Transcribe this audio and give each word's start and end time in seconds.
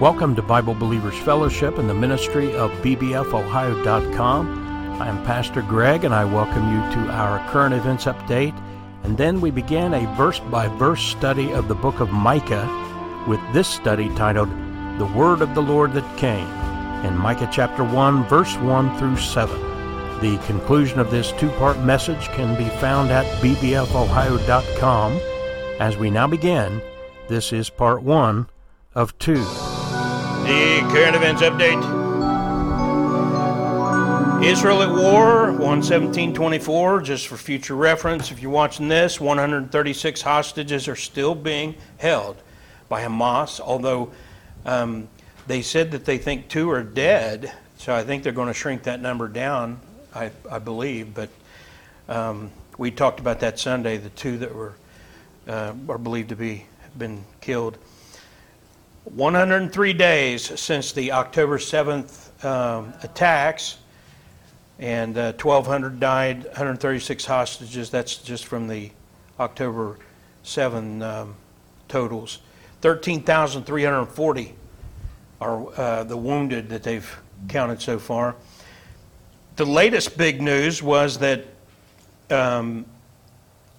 Welcome 0.00 0.36
to 0.36 0.42
Bible 0.42 0.74
Believers 0.74 1.18
Fellowship 1.18 1.76
and 1.76 1.90
the 1.90 1.94
ministry 1.94 2.54
of 2.54 2.70
bbfohio.com. 2.82 4.46
I 5.02 5.08
am 5.08 5.24
Pastor 5.24 5.60
Greg 5.60 6.04
and 6.04 6.14
I 6.14 6.24
welcome 6.24 6.72
you 6.72 6.78
to 6.92 7.10
our 7.10 7.44
current 7.50 7.74
events 7.74 8.04
update. 8.04 8.56
And 9.02 9.18
then 9.18 9.40
we 9.40 9.50
begin 9.50 9.94
a 9.94 10.14
verse 10.14 10.38
by 10.38 10.68
verse 10.68 11.02
study 11.02 11.50
of 11.50 11.66
the 11.66 11.74
book 11.74 11.98
of 11.98 12.12
Micah 12.12 13.24
with 13.26 13.40
this 13.52 13.66
study 13.66 14.08
titled 14.14 14.48
The 15.00 15.12
Word 15.16 15.42
of 15.42 15.56
the 15.56 15.62
Lord 15.62 15.92
That 15.94 16.16
Came 16.16 16.46
in 17.04 17.18
Micah 17.18 17.50
chapter 17.52 17.82
1, 17.82 18.22
verse 18.28 18.56
1 18.58 18.96
through 18.98 19.16
7. 19.16 20.20
The 20.20 20.38
conclusion 20.46 21.00
of 21.00 21.10
this 21.10 21.32
two 21.32 21.50
part 21.50 21.76
message 21.80 22.28
can 22.28 22.56
be 22.56 22.68
found 22.78 23.10
at 23.10 23.26
bbfohio.com. 23.42 25.12
As 25.80 25.96
we 25.96 26.08
now 26.08 26.28
begin, 26.28 26.80
this 27.26 27.52
is 27.52 27.68
part 27.68 28.04
1 28.04 28.48
of 28.94 29.18
2. 29.18 29.67
The 30.48 30.80
current 30.90 31.14
events 31.14 31.42
update. 31.42 31.76
Israel 34.42 34.82
at 34.82 34.88
war, 34.88 35.48
11724, 35.48 37.02
just 37.02 37.26
for 37.26 37.36
future 37.36 37.76
reference. 37.76 38.30
If 38.30 38.40
you're 38.40 38.50
watching 38.50 38.88
this, 38.88 39.20
136 39.20 40.22
hostages 40.22 40.88
are 40.88 40.96
still 40.96 41.34
being 41.34 41.74
held 41.98 42.40
by 42.88 43.04
Hamas, 43.04 43.60
although 43.60 44.10
um, 44.64 45.06
they 45.46 45.60
said 45.60 45.90
that 45.90 46.06
they 46.06 46.16
think 46.16 46.48
two 46.48 46.70
are 46.70 46.82
dead. 46.82 47.52
So 47.76 47.94
I 47.94 48.02
think 48.02 48.22
they're 48.22 48.32
going 48.32 48.48
to 48.48 48.54
shrink 48.54 48.84
that 48.84 49.02
number 49.02 49.28
down, 49.28 49.78
I, 50.14 50.30
I 50.50 50.60
believe. 50.60 51.12
But 51.12 51.28
um, 52.08 52.50
we 52.78 52.90
talked 52.90 53.20
about 53.20 53.40
that 53.40 53.58
Sunday, 53.58 53.98
the 53.98 54.08
two 54.08 54.38
that 54.38 54.54
were 54.54 54.72
uh, 55.46 55.74
are 55.90 55.98
believed 55.98 56.30
to 56.30 56.36
be 56.36 56.64
have 56.80 56.98
been 56.98 57.22
killed. 57.42 57.76
103 59.14 59.92
days 59.94 60.60
since 60.60 60.92
the 60.92 61.12
October 61.12 61.58
7th 61.58 62.44
um, 62.44 62.92
attacks, 63.02 63.78
and 64.78 65.16
uh, 65.16 65.32
1,200 65.32 65.98
died, 65.98 66.44
136 66.44 67.24
hostages. 67.24 67.90
That's 67.90 68.16
just 68.16 68.44
from 68.44 68.68
the 68.68 68.90
October 69.40 69.98
7 70.42 71.02
um, 71.02 71.34
totals. 71.88 72.40
13,340 72.82 74.54
are 75.40 75.80
uh, 75.80 76.04
the 76.04 76.16
wounded 76.16 76.68
that 76.68 76.82
they've 76.82 77.18
counted 77.48 77.80
so 77.80 77.98
far. 77.98 78.36
The 79.56 79.64
latest 79.66 80.16
big 80.16 80.42
news 80.42 80.82
was 80.82 81.18
that 81.18 81.44
um, 82.30 82.84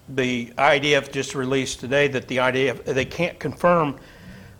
the 0.10 0.48
IDF 0.58 1.12
just 1.12 1.36
released 1.36 1.80
today 1.80 2.08
that 2.08 2.28
the 2.28 2.38
IDF 2.38 2.84
they 2.84 3.06
can't 3.06 3.40
confirm 3.40 4.00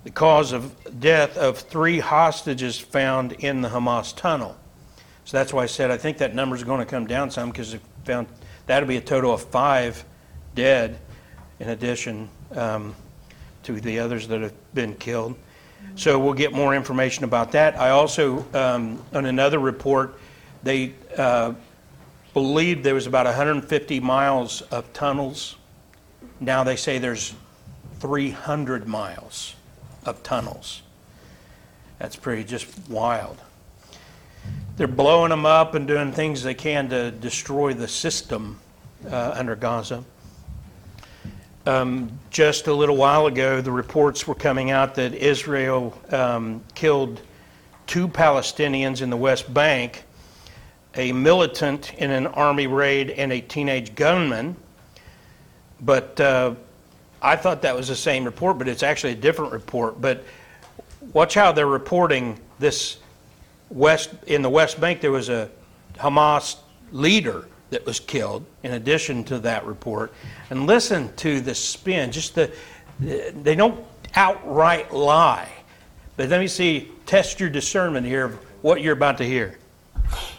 the 0.04 0.10
cause 0.10 0.52
of 0.54 0.76
death 1.00 1.38
of 1.38 1.58
three 1.58 2.00
hostages 2.00 2.80
found 2.80 3.34
in 3.34 3.62
the 3.62 3.70
Hamas 3.70 4.16
tunnel. 4.16 4.56
So 5.26 5.38
that's 5.38 5.54
why 5.54 5.64
I 5.64 5.68
said 5.68 5.92
I 5.92 5.98
think 5.98 6.18
that 6.20 6.34
number 6.34 6.56
is 6.56 6.64
going 6.64 6.80
to 6.80 6.86
come 6.86 7.06
down 7.06 7.30
some 7.32 7.50
because 7.50 7.74
they 7.74 7.80
found 8.06 8.28
that'll 8.66 8.88
be 8.88 8.98
a 8.98 9.02
total 9.02 9.34
of 9.34 9.44
five 9.44 10.04
dead, 10.56 11.00
in 11.60 11.70
addition 11.70 12.30
um, 12.56 12.96
to 13.64 13.80
the 13.80 14.00
others 14.00 14.28
that 14.30 14.42
have 14.42 14.54
been 14.74 14.96
killed. 14.96 15.36
So 15.96 16.20
we'll 16.20 16.34
get 16.34 16.54
more 16.54 16.76
information 16.76 17.24
about 17.24 17.52
that. 17.54 17.80
I 17.80 17.90
also, 17.90 18.46
um, 18.54 19.04
on 19.14 19.26
another 19.26 19.60
report, 19.60 20.20
they 20.64 20.94
uh, 21.18 21.54
believed 22.34 22.84
there 22.84 22.96
was 22.96 23.08
about 23.08 23.26
150 23.26 24.00
miles 24.00 24.62
of 24.62 24.92
tunnels. 24.94 25.56
Now 26.40 26.64
they 26.64 26.76
say 26.76 26.98
there's 26.98 27.34
300 28.00 28.88
miles 28.88 29.56
of 30.10 30.24
tunnels. 30.24 30.82
That's 32.00 32.16
pretty 32.16 32.44
just 32.44 32.68
wild. 32.90 33.38
They're 34.78 34.88
blowing 34.88 35.30
them 35.30 35.46
up 35.46 35.76
and 35.76 35.88
doing 35.88 36.12
things 36.12 36.44
they 36.44 36.54
can 36.54 36.90
to 36.90 37.12
destroy 37.12 37.74
the 37.74 37.88
system 37.88 38.60
uh, 39.10 39.34
under 39.36 39.56
Gaza. 39.56 40.04
Um, 41.66 42.18
just 42.30 42.68
a 42.68 42.74
little 42.74 42.96
while 42.96 43.28
ago, 43.28 43.62
the 43.62 43.72
reports 43.72 44.26
were 44.26 44.36
coming 44.36 44.72
out 44.72 44.96
that 44.96 45.14
Israel 45.14 46.00
um, 46.10 46.64
killed 46.74 47.22
two 47.86 48.08
Palestinians 48.08 49.02
in 49.02 49.10
the 49.10 49.18
West 49.18 49.54
Bank, 49.54 50.04
a 50.96 51.12
militant 51.12 51.94
in 51.96 52.12
an 52.12 52.28
army 52.28 52.68
raid, 52.68 53.12
and 53.12 53.34
a 53.34 53.42
teenage 53.42 53.94
gunman. 53.96 54.56
But 55.82 56.20
uh, 56.20 56.56
I 57.22 57.36
thought 57.36 57.62
that 57.64 57.76
was 57.76 57.88
the 57.88 57.96
same 57.96 58.24
report, 58.24 58.58
but 58.58 58.68
it's 58.68 58.84
actually 58.84 59.14
a 59.14 59.18
different 59.18 59.52
report. 59.52 60.00
But 60.00 60.24
watch 61.14 61.34
how 61.34 61.52
they're 61.52 61.68
reporting 61.68 62.40
this 62.60 62.98
west 63.70 64.12
in 64.28 64.42
the 64.42 64.50
West 64.50 64.80
Bank. 64.80 65.02
There 65.02 65.12
was 65.12 65.30
a 65.30 65.50
Hamas 65.96 66.58
leader 66.92 67.48
that 67.70 67.86
was 67.86 68.00
killed. 68.00 68.46
In 68.64 68.74
addition 68.74 69.24
to 69.26 69.40
that 69.40 69.66
report, 69.66 70.14
and 70.50 70.66
listen 70.66 71.14
to 71.18 71.42
the 71.42 71.56
spin. 71.56 72.12
Just 72.12 72.36
the 72.36 72.52
they 73.00 73.56
don't 73.56 73.86
outright 74.16 74.94
lie. 74.94 75.50
But 76.18 76.30
let 76.30 76.40
me 76.40 76.48
see. 76.48 76.92
Test 77.06 77.40
your 77.40 77.50
discernment 77.50 78.06
here 78.06 78.26
of 78.26 78.36
what 78.62 78.82
you're 78.82 78.94
about 78.94 79.18
to 79.20 79.24
hear. 79.24 79.58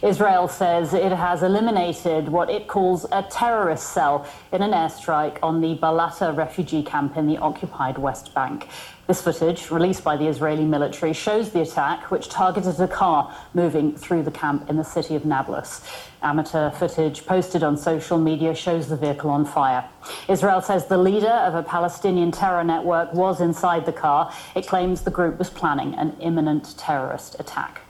Israel 0.03 0.48
says 0.48 0.94
it 0.94 1.12
has 1.12 1.42
eliminated 1.42 2.28
what 2.28 2.48
it 2.48 2.66
calls 2.66 3.04
a 3.12 3.22
terrorist 3.25 3.92
cell 3.92 4.26
in 4.50 4.62
an 4.62 4.72
airstrike 4.72 5.38
on 5.42 5.60
the 5.60 5.76
Balata 5.76 6.34
refugee 6.34 6.82
camp 6.82 7.16
in 7.16 7.26
the 7.26 7.36
occupied 7.36 7.98
West 7.98 8.34
Bank. 8.34 8.66
This 9.06 9.20
footage, 9.20 9.70
released 9.70 10.04
by 10.04 10.16
the 10.16 10.28
Israeli 10.28 10.64
military, 10.64 11.12
shows 11.12 11.50
the 11.50 11.62
attack, 11.62 12.10
which 12.10 12.28
targeted 12.28 12.78
a 12.80 12.86
car 12.86 13.36
moving 13.54 13.97
through 13.97 14.22
the 14.22 14.30
camp 14.30 14.70
in 14.70 14.76
the 14.76 14.84
city 14.84 15.16
of 15.16 15.25
Nablus. 15.25 15.82
Amateur 16.22 16.70
footage 16.70 17.26
posted 17.26 17.62
on 17.62 17.76
social 17.76 18.19
media 18.19 18.54
shows 18.54 18.88
the 18.88 18.97
vehicle 18.97 19.28
on 19.30 19.44
fire. 19.44 19.84
Israel 20.28 20.60
says 20.62 20.86
the 20.86 20.97
leader 20.97 21.26
of 21.26 21.54
a 21.54 21.62
Palestinian 21.62 22.30
terror 22.30 22.62
network 22.62 23.12
was 23.12 23.41
inside 23.41 23.84
the 23.84 23.92
car. 23.92 24.32
It 24.54 24.66
claims 24.66 25.03
the 25.03 25.10
group 25.10 25.38
was 25.38 25.50
planning 25.50 25.94
an 25.94 26.16
imminent 26.20 26.78
terrorist 26.78 27.34
attack. 27.41 27.80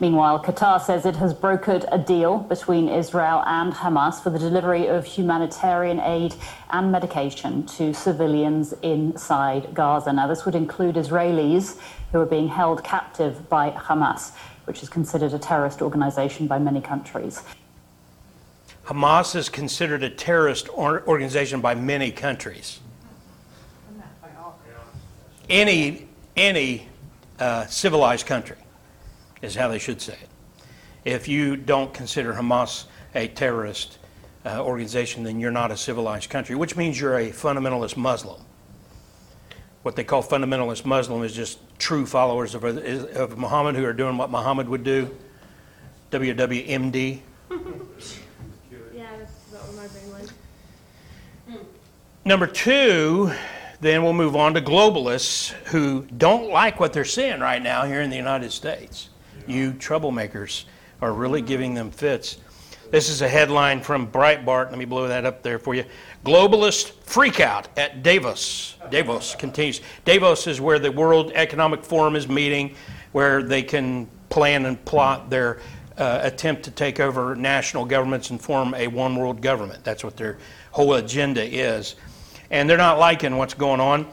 Meanwhile, 0.00 0.44
Qatar 0.44 0.80
says 0.80 1.04
it 1.06 1.16
has 1.16 1.34
brokered 1.34 1.84
a 1.90 1.98
deal 1.98 2.38
between 2.38 2.88
Israel 2.88 3.42
and 3.46 3.72
Hamas 3.72 4.22
for 4.22 4.30
the 4.30 4.38
delivery 4.38 4.86
of 4.86 5.04
humanitarian 5.04 5.98
aid 6.00 6.34
and 6.70 6.92
medication 6.92 7.66
to 7.66 7.92
civilians 7.92 8.72
inside 8.82 9.74
Gaza. 9.74 10.12
Now, 10.12 10.26
this 10.26 10.44
would 10.44 10.54
include 10.54 10.94
Israelis 10.94 11.78
who 12.12 12.20
are 12.20 12.26
being 12.26 12.48
held 12.48 12.84
captive 12.84 13.48
by 13.48 13.70
Hamas, 13.70 14.32
which 14.64 14.82
is 14.82 14.88
considered 14.88 15.32
a 15.32 15.38
terrorist 15.38 15.82
organization 15.82 16.46
by 16.46 16.58
many 16.58 16.80
countries. 16.80 17.42
Hamas 18.86 19.34
is 19.34 19.48
considered 19.48 20.02
a 20.02 20.10
terrorist 20.10 20.68
organization 20.68 21.60
by 21.60 21.74
many 21.74 22.10
countries. 22.10 22.80
Any, 25.50 26.06
any 26.36 26.88
uh, 27.38 27.66
civilized 27.66 28.26
country 28.26 28.56
is 29.42 29.54
how 29.54 29.68
they 29.68 29.78
should 29.78 30.00
say 30.00 30.14
it. 30.14 30.28
If 31.04 31.28
you 31.28 31.56
don't 31.56 31.94
consider 31.94 32.34
Hamas 32.34 32.84
a 33.14 33.28
terrorist 33.28 33.98
uh, 34.44 34.62
organization, 34.62 35.22
then 35.24 35.40
you're 35.40 35.50
not 35.50 35.70
a 35.70 35.76
civilized 35.76 36.30
country, 36.30 36.54
which 36.54 36.76
means 36.76 37.00
you're 37.00 37.18
a 37.18 37.30
fundamentalist 37.30 37.96
Muslim. 37.96 38.40
What 39.82 39.96
they 39.96 40.04
call 40.04 40.22
fundamentalist 40.22 40.84
Muslim 40.84 41.22
is 41.22 41.32
just 41.32 41.58
true 41.78 42.04
followers 42.04 42.54
of, 42.54 42.64
of 42.64 43.38
Muhammad 43.38 43.76
who 43.76 43.84
are 43.84 43.92
doing 43.92 44.16
what 44.16 44.30
Muhammad 44.30 44.68
would 44.68 44.84
do. 44.84 45.14
WWMD. 46.10 47.20
yeah, 48.94 49.06
that's 49.18 49.32
what 49.50 49.74
my 49.74 49.86
brain 49.88 50.10
was. 50.10 50.32
Number 52.24 52.46
two, 52.46 53.32
then 53.80 54.02
we'll 54.02 54.12
move 54.12 54.36
on 54.36 54.54
to 54.54 54.60
globalists 54.60 55.50
who 55.68 56.06
don't 56.16 56.50
like 56.50 56.80
what 56.80 56.92
they're 56.92 57.04
seeing 57.04 57.40
right 57.40 57.62
now 57.62 57.84
here 57.84 58.02
in 58.02 58.10
the 58.10 58.16
United 58.16 58.52
States 58.52 59.08
you 59.48 59.72
troublemakers 59.72 60.64
are 61.00 61.12
really 61.12 61.42
giving 61.42 61.74
them 61.74 61.90
fits. 61.90 62.38
This 62.90 63.10
is 63.10 63.20
a 63.20 63.28
headline 63.28 63.82
from 63.82 64.10
Breitbart. 64.10 64.70
Let 64.70 64.78
me 64.78 64.86
blow 64.86 65.08
that 65.08 65.26
up 65.26 65.42
there 65.42 65.58
for 65.58 65.74
you. 65.74 65.84
Globalist 66.24 66.92
freakout 67.04 67.66
at 67.76 68.02
Davos. 68.02 68.76
Davos 68.90 69.34
continues. 69.34 69.82
Davos 70.06 70.46
is 70.46 70.58
where 70.58 70.78
the 70.78 70.90
World 70.90 71.30
Economic 71.34 71.84
Forum 71.84 72.16
is 72.16 72.28
meeting, 72.28 72.74
where 73.12 73.42
they 73.42 73.62
can 73.62 74.08
plan 74.30 74.64
and 74.64 74.82
plot 74.86 75.28
their 75.28 75.60
uh, 75.98 76.20
attempt 76.22 76.62
to 76.62 76.70
take 76.70 76.98
over 76.98 77.36
national 77.36 77.84
governments 77.84 78.30
and 78.30 78.40
form 78.40 78.72
a 78.74 78.86
one 78.86 79.16
world 79.16 79.42
government. 79.42 79.84
That's 79.84 80.02
what 80.02 80.16
their 80.16 80.38
whole 80.70 80.94
agenda 80.94 81.44
is. 81.44 81.96
And 82.50 82.70
they're 82.70 82.78
not 82.78 82.98
liking 82.98 83.36
what's 83.36 83.54
going 83.54 83.80
on. 83.80 84.06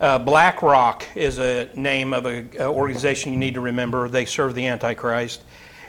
Uh, 0.00 0.18
BlackRock 0.18 1.04
is 1.14 1.38
a 1.38 1.70
name 1.74 2.12
of 2.12 2.26
an 2.26 2.50
organization 2.60 3.32
you 3.32 3.38
need 3.38 3.54
to 3.54 3.60
remember. 3.60 4.08
They 4.08 4.24
serve 4.24 4.54
the 4.54 4.66
Antichrist. 4.66 5.42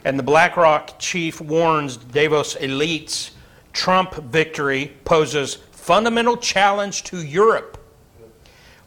And 0.04 0.20
the 0.20 0.24
BlackRock 0.24 1.00
chief 1.00 1.42
warns 1.42 1.98
Davos 1.98 2.56
elites 2.56 3.32
Trump 3.74 4.14
victory 4.16 4.94
poses 5.04 5.56
fundamental 5.72 6.38
challenge 6.38 7.04
to 7.06 7.24
Europe. 7.24 7.78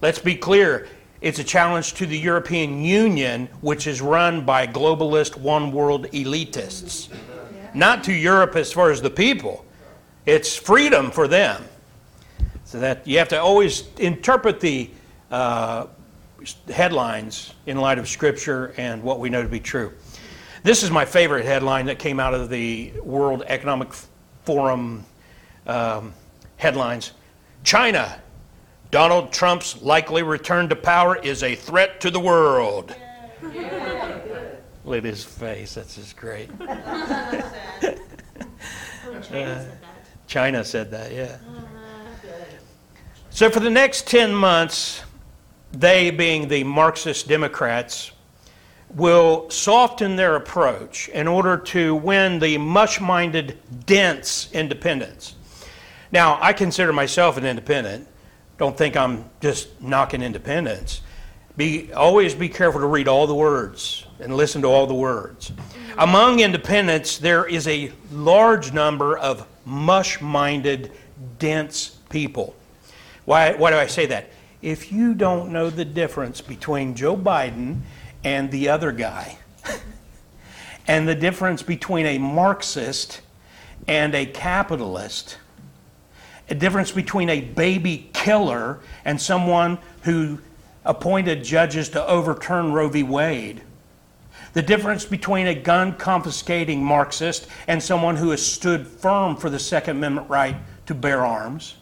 Let's 0.01 0.21
be 0.21 0.37
clear 0.37 0.87
It's 1.21 1.41
a 1.41 1.45
challenge 1.45 1.95
to 1.95 2.07
the 2.07 2.17
European 2.17 2.85
Union, 2.85 3.49
which 3.61 3.89
is 3.89 4.01
run 4.01 4.45
by 4.45 4.69
globalist 4.69 5.37
one 5.37 5.73
world 5.73 6.07
elitists. 6.13 7.09
Not 7.75 8.05
to 8.05 8.13
Europe 8.13 8.55
as 8.55 8.73
far 8.73 8.93
as 8.93 9.03
the 9.03 9.11
people, 9.11 9.65
it's 10.27 10.55
freedom 10.55 11.11
for 11.11 11.27
them. 11.27 11.65
So 12.65 12.79
that 12.79 13.07
you 13.07 13.19
have 13.19 13.29
to 13.29 13.41
always 13.41 13.89
interpret 13.99 14.61
the 14.61 14.91
uh, 15.31 15.87
headlines 16.73 17.55
in 17.67 17.79
light 17.79 17.99
of 17.99 18.09
Scripture 18.09 18.75
and 18.77 19.03
what 19.03 19.21
we 19.21 19.29
know 19.29 19.43
to 19.43 19.49
be 19.49 19.61
true. 19.61 19.93
This 20.63 20.83
is 20.83 20.91
my 20.91 21.05
favorite 21.05 21.45
headline 21.45 21.87
that 21.87 21.99
came 21.99 22.21
out 22.21 22.35
of 22.35 22.49
the 22.49 22.93
World 23.03 23.43
Economic 23.47 23.93
Forum 24.45 25.05
um, 25.67 26.15
headlines 26.57 27.13
China, 27.65 28.21
Donald 28.91 29.33
Trump's 29.33 29.83
likely 29.83 30.23
return 30.23 30.69
to 30.69 30.77
power 30.77 31.17
is 31.17 31.43
a 31.43 31.55
threat 31.55 32.01
to 32.01 32.11
the 32.11 32.21
world. 32.21 32.95
Look 33.43 34.99
at 34.99 35.05
his 35.05 35.25
face, 35.25 35.75
that's 35.75 35.97
just 35.97 36.17
great. 36.17 36.49
Uh, 39.33 39.65
China 40.27 40.65
said 40.65 40.91
that, 40.91 41.13
yeah. 41.13 41.39
So 43.31 43.51
for 43.51 43.61
the 43.61 43.71
next 43.71 44.07
10 44.07 44.35
months, 44.35 45.03
they, 45.73 46.11
being 46.11 46.49
the 46.49 46.65
Marxist 46.65 47.29
Democrats, 47.29 48.13
will 48.95 49.49
soften 49.51 50.17
their 50.17 50.37
approach 50.37 51.09
in 51.11 51.29
order 51.29 51.57
to 51.57 51.95
win 51.95 52.39
the 52.39 52.57
mush 52.59 53.01
minded, 53.01 53.59
dense 53.87 54.51
independents. 54.53 55.35
Now, 56.11 56.39
I 56.41 56.53
consider 56.53 56.93
myself 56.93 57.37
an 57.37 57.45
independent. 57.45 58.09
Don't 58.57 58.77
think 58.77 58.97
I'm 58.97 59.29
just 59.41 59.81
knocking 59.81 60.23
independence. 60.23 61.03
Be, 61.57 61.93
always 61.93 62.35
be 62.35 62.49
careful 62.49 62.81
to 62.81 62.87
read 62.87 63.09
all 63.09 63.27
the 63.27 63.35
words 63.35 64.07
and 64.21 64.37
listen 64.37 64.63
to 64.63 64.69
all 64.69 64.87
the 64.87 64.95
words. 64.95 65.51
Mm-hmm. 65.51 66.01
Among 66.01 66.41
independents, 66.41 67.19
there 67.19 67.45
is 67.47 67.67
a 67.69 67.93
large 68.11 68.73
number 68.73 69.19
of 69.19 69.47
mush 69.67 70.21
minded, 70.21 70.93
dense 71.39 71.99
people. 72.09 72.55
Why, 73.25 73.53
why 73.55 73.71
do 73.71 73.77
I 73.77 73.87
say 73.87 74.07
that? 74.07 74.31
If 74.61 74.91
you 74.91 75.15
don't 75.15 75.53
know 75.53 75.71
the 75.71 75.85
difference 75.85 76.41
between 76.41 76.95
Joe 76.95 77.17
Biden 77.17 77.81
and 78.25 78.51
the 78.51 78.69
other 78.69 78.91
guy, 78.91 79.39
and 80.89 81.07
the 81.07 81.15
difference 81.15 81.63
between 81.63 82.07
a 82.07 82.19
Marxist 82.19 83.21
and 83.87 84.15
a 84.15 84.27
capitalist, 84.27 85.39
a 86.51 86.55
difference 86.55 86.91
between 86.91 87.29
a 87.29 87.41
baby 87.41 88.11
killer 88.13 88.81
and 89.05 89.21
someone 89.21 89.79
who 90.03 90.41
appointed 90.85 91.45
judges 91.45 91.89
to 91.91 92.07
overturn 92.07 92.73
Roe 92.73 92.89
v. 92.89 93.03
Wade, 93.03 93.63
the 94.55 94.63
difference 94.63 95.05
between 95.05 95.47
a 95.47 95.55
gun 95.55 95.95
confiscating 95.97 96.83
Marxist 96.83 97.47
and 97.69 97.83
someone 97.83 98.17
who 98.17 98.31
has 98.31 98.45
stood 98.45 98.87
firm 98.87 99.37
for 99.37 99.51
the 99.51 99.59
Second 99.59 99.99
Amendment 99.99 100.29
right 100.29 100.57
to 100.87 100.95
bear 100.95 101.25
arms. 101.25 101.77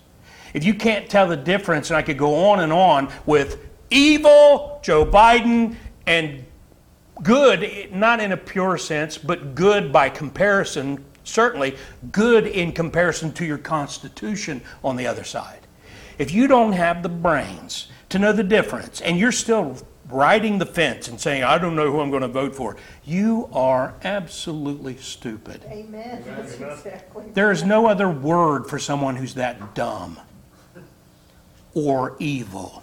If 0.57 0.65
you 0.65 0.73
can't 0.73 1.11
tell 1.11 1.29
the 1.29 1.37
difference, 1.37 1.91
and 1.91 1.99
I 1.99 2.03
could 2.03 2.17
go 2.17 2.49
on 2.49 2.61
and 2.61 2.73
on 2.73 3.13
with 3.27 3.63
evil, 3.91 4.81
Joe 4.83 5.05
Biden, 5.05 5.77
and 6.07 6.47
good, 7.23 7.93
not 7.93 8.21
in 8.21 8.33
a 8.33 8.39
pure 8.39 8.79
sense, 8.79 9.19
but 9.19 9.55
good 9.55 9.93
by 9.93 10.09
comparison, 10.09 11.05
certainly 11.25 11.77
good 12.11 12.47
in 12.47 12.73
comparison 12.73 13.35
to 13.35 13.45
your 13.45 13.59
Constitution 13.59 14.63
on 14.83 14.97
the 14.97 15.07
other 15.07 15.25
side. 15.25 15.61
If 16.17 16.33
you 16.33 16.47
don't 16.47 16.73
have 16.73 17.03
the 17.03 17.11
brains 17.11 17.89
to 18.09 18.19
know 18.19 18.33
the 18.33 18.43
difference, 18.43 19.03
and 19.03 19.19
you're 19.19 19.33
still 19.33 19.77
riding 20.09 20.57
the 20.57 20.65
fence 20.65 21.07
and 21.07 21.21
saying, 21.21 21.45
I 21.45 21.59
don't 21.59 21.77
know 21.77 21.93
who 21.93 22.01
I'm 22.01 22.09
going 22.09 22.23
to 22.23 22.29
vote 22.29 22.55
for, 22.55 22.79
you 23.05 23.51
are 23.53 23.93
absolutely 24.05 24.97
stupid. 24.97 25.67
Amen. 25.67 26.25
That's 26.25 26.55
exactly. 26.55 27.27
There 27.35 27.51
is 27.51 27.63
no 27.63 27.85
other 27.85 28.09
word 28.09 28.67
for 28.71 28.79
someone 28.79 29.17
who's 29.17 29.35
that 29.35 29.75
dumb 29.75 30.19
or 31.77 32.17
evil. 32.19 32.83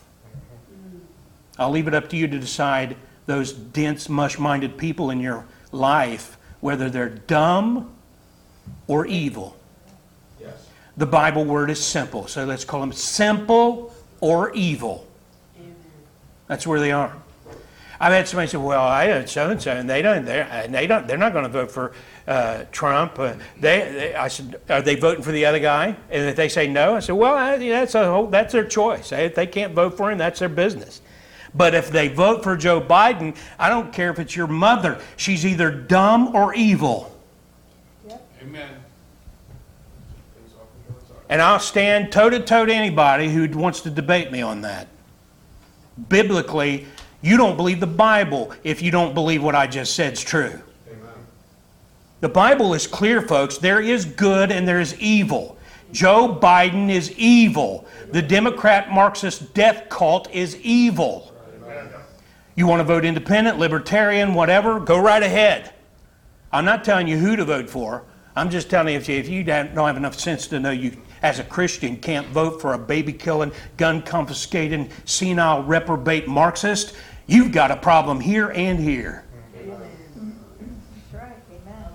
I'll 1.58 1.72
leave 1.72 1.88
it 1.88 1.96
up 1.96 2.10
to 2.10 2.16
you 2.16 2.28
to 2.28 2.40
decide 2.40 2.96
those 3.26 3.52
dense, 3.52 4.08
mush 4.08 4.38
minded 4.38 4.78
people 4.78 5.10
in 5.10 5.20
your 5.20 5.46
life 5.72 6.38
whether 6.62 6.90
they're 6.90 7.10
dumb 7.10 7.94
or 8.88 9.06
evil. 9.06 9.58
Yes. 10.40 10.70
The 10.96 11.06
Bible 11.06 11.44
word 11.44 11.70
is 11.70 11.84
simple, 11.84 12.28
so 12.28 12.46
let's 12.46 12.64
call 12.64 12.80
them 12.80 12.94
simple 12.94 13.94
or 14.22 14.54
evil. 14.54 15.06
That's 16.48 16.66
where 16.66 16.80
they 16.80 16.92
are. 16.92 17.14
I've 18.04 18.12
had 18.12 18.28
somebody 18.28 18.50
say, 18.50 18.58
"Well, 18.58 18.84
I 18.84 19.08
don't 19.08 19.30
so 19.30 19.50
and 19.50 19.62
so, 19.62 19.72
and 19.72 19.90
they 19.90 20.02
don't. 20.02 20.26
They're, 20.26 20.44
and 20.52 20.76
they 20.76 20.88
don't. 20.88 21.08
They're 21.08 21.18
not 21.18 21.32
going 21.32 21.46
to 21.46 21.50
vote 21.50 21.72
for 21.72 21.94
uh, 22.28 22.66
Trump." 22.70 23.18
Uh, 23.18 23.36
they, 23.58 23.80
they, 23.94 24.14
I 24.14 24.28
said, 24.28 24.60
"Are 24.68 24.82
they 24.82 24.96
voting 24.96 25.24
for 25.24 25.32
the 25.32 25.46
other 25.46 25.60
guy?" 25.60 25.96
And 26.12 26.28
if 26.28 26.36
they 26.36 26.50
say 26.50 26.68
no, 26.68 26.98
I 26.98 27.00
said, 27.00 27.14
"Well, 27.14 27.34
I, 27.34 27.58
that's 27.58 27.96
a 27.96 28.04
whole, 28.04 28.28
that's 28.28 28.52
their 28.52 28.66
choice. 28.66 29.14
If 29.14 29.36
they 29.36 29.48
can't 29.48 29.74
vote 29.74 29.96
for 29.96 30.12
him, 30.12 30.18
that's 30.18 30.40
their 30.40 30.50
business." 30.50 31.02
But 31.56 31.76
if 31.76 31.92
they 31.92 32.10
vote 32.10 32.44
for 32.44 32.58
Joe 32.58 32.82
Biden, 32.82 33.38
I 33.58 33.70
don't 33.70 33.94
care 33.94 34.10
if 34.10 34.20
it's 34.20 34.36
your 34.36 34.48
mother. 34.48 35.00
She's 35.16 35.46
either 35.46 35.72
dumb 35.72 36.36
or 36.36 36.54
evil. 36.54 37.18
Amen. 38.42 38.70
And 41.30 41.42
I'll 41.42 41.60
stand 41.60 42.12
toe 42.12 42.30
to 42.30 42.42
toe 42.42 42.66
to 42.66 42.74
anybody 42.74 43.30
who 43.30 43.48
wants 43.58 43.80
to 43.82 43.90
debate 43.90 44.30
me 44.30 44.42
on 44.42 44.60
that. 44.62 44.90
Biblically, 46.10 46.86
you 47.24 47.38
don't 47.38 47.56
believe 47.56 47.80
the 47.80 47.88
Bible 47.88 48.52
if 48.64 48.82
you 48.82 48.92
don't 48.92 49.14
believe 49.14 49.42
what 49.42 49.56
I 49.56 49.66
just 49.66 49.96
said 49.96 50.14
is 50.14 50.22
true. 50.22 50.62
Amen. 50.92 51.14
The 52.20 52.30
Bible 52.30 52.74
is 52.74 52.86
clear, 52.86 53.22
folks. 53.22 53.58
There 53.58 53.80
is 53.80 54.04
good 54.06 54.52
and 54.52 54.68
there 54.68 54.82
is 54.82 55.00
evil. 55.00 55.58
Joe 55.94 56.38
Biden 56.40 56.90
is 56.90 57.18
evil. 57.18 57.88
The 58.12 58.22
Democrat 58.22 58.92
Marxist 58.92 59.54
death 59.54 59.88
cult 59.90 60.30
is 60.32 60.58
evil. 60.58 61.34
You 62.56 62.68
want 62.68 62.82
to 62.82 62.84
vote 62.84 63.06
independent, 63.06 63.58
libertarian, 63.58 64.34
whatever, 64.34 64.80
go 64.80 65.00
right 65.00 65.24
ahead. 65.24 65.74
I'm 66.52 66.66
not 66.66 66.84
telling 66.84 67.08
you 67.08 67.18
who 67.18 67.36
to 67.36 67.46
vote 67.46 67.70
for. 67.70 68.04
I'm 68.36 68.50
just 68.50 68.70
telling 68.70 68.94
you 68.94 69.00
if 69.00 69.08
you, 69.08 69.16
if 69.16 69.30
you 69.30 69.44
don't 69.44 69.76
have 69.76 69.98
enough 69.98 70.20
sense 70.20 70.48
to 70.48 70.60
know 70.60 70.72
you, 70.72 70.98
as 71.22 71.40
a 71.40 71.44
Christian, 71.44 71.98
can't 71.98 72.28
vote 72.28 72.62
for 72.62 72.74
a 72.74 72.78
baby 72.78 73.14
killing, 73.14 73.52
gun 73.78 74.02
confiscating, 74.02 74.90
senile 75.06 75.64
reprobate 75.64 76.28
Marxist, 76.28 76.96
you've 77.28 77.52
got 77.52 77.72
a 77.72 77.78
problem 77.78 78.20
here 78.20 78.50
and 78.50 78.80
here. 78.80 79.24
That's 79.54 79.68
right, 81.14 81.36
amen. 81.52 81.90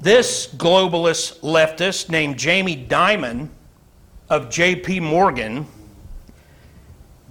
This 0.00 0.46
globalist 0.54 1.40
leftist 1.40 2.08
named 2.08 2.38
Jamie 2.38 2.86
Dimon 2.88 3.48
of 4.28 4.46
JP 4.46 5.02
Morgan 5.02 5.66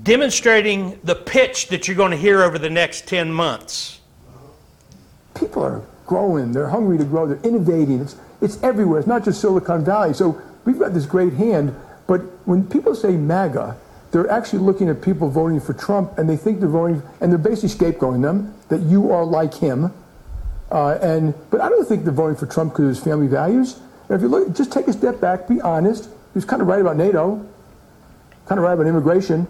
demonstrating 0.04 1.00
the 1.04 1.16
pitch 1.16 1.68
that 1.70 1.88
you're 1.88 1.98
going 1.98 2.12
to 2.12 2.18
hear 2.18 2.44
over 2.44 2.60
the 2.60 2.70
next 2.70 3.08
10 3.08 3.32
months. 3.32 4.00
people 5.34 5.64
are 5.64 5.84
growing, 6.06 6.52
they're 6.52 6.70
hungry 6.70 6.98
to 6.98 7.04
grow, 7.04 7.28
they're 7.28 7.40
innovating. 7.44 8.00
It's, 8.00 8.16
it's 8.42 8.62
everywhere. 8.64 9.00
It's 9.00 9.08
not 9.08 9.26
just 9.26 9.42
Silicon 9.42 9.84
Valley. 9.84 10.14
So 10.14 10.40
we've 10.66 10.78
got 10.78 10.94
this 10.94 11.06
great 11.06 11.34
hand, 11.34 11.76
but 12.08 12.20
when 12.46 12.68
people 12.68 12.94
say 12.96 13.18
MAGA, 13.18 13.76
they're 14.16 14.32
actually 14.32 14.60
looking 14.60 14.88
at 14.88 15.02
people 15.02 15.30
voting 15.30 15.60
for 15.60 15.74
Trump 15.74 16.18
and 16.18 16.30
they 16.30 16.38
think 16.38 16.62
they're 16.62 16.70
voting, 16.70 17.04
and 17.20 17.30
they're 17.30 17.38
basically 17.38 17.68
scapegoating 17.68 18.22
them 18.22 18.54
that 18.70 18.80
you 18.84 19.12
are 19.12 19.26
like 19.26 19.54
him. 19.54 19.92
Uh, 20.72 20.98
and 21.02 21.34
but 21.52 21.60
I 21.60 21.68
don't 21.68 21.86
think 21.86 22.06
they're 22.06 22.14
voting 22.14 22.38
for 22.38 22.46
Trump 22.46 22.72
because 22.72 22.86
of 22.86 22.90
his 22.96 23.04
family 23.04 23.28
values. 23.28 23.78
And 24.08 24.16
if 24.16 24.22
you 24.22 24.30
look, 24.30 24.56
just 24.56 24.72
take 24.72 24.88
a 24.88 24.94
step 24.94 25.20
back, 25.20 25.50
be 25.50 25.60
honest. 25.60 26.06
He 26.06 26.12
was 26.36 26.46
kind 26.46 26.62
of 26.62 26.70
right 26.70 26.80
about 26.80 26.96
NATO, 26.96 27.46
kind 28.46 28.58
of 28.58 28.64
right 28.64 28.72
about 28.74 28.88
immigration. 28.88 29.48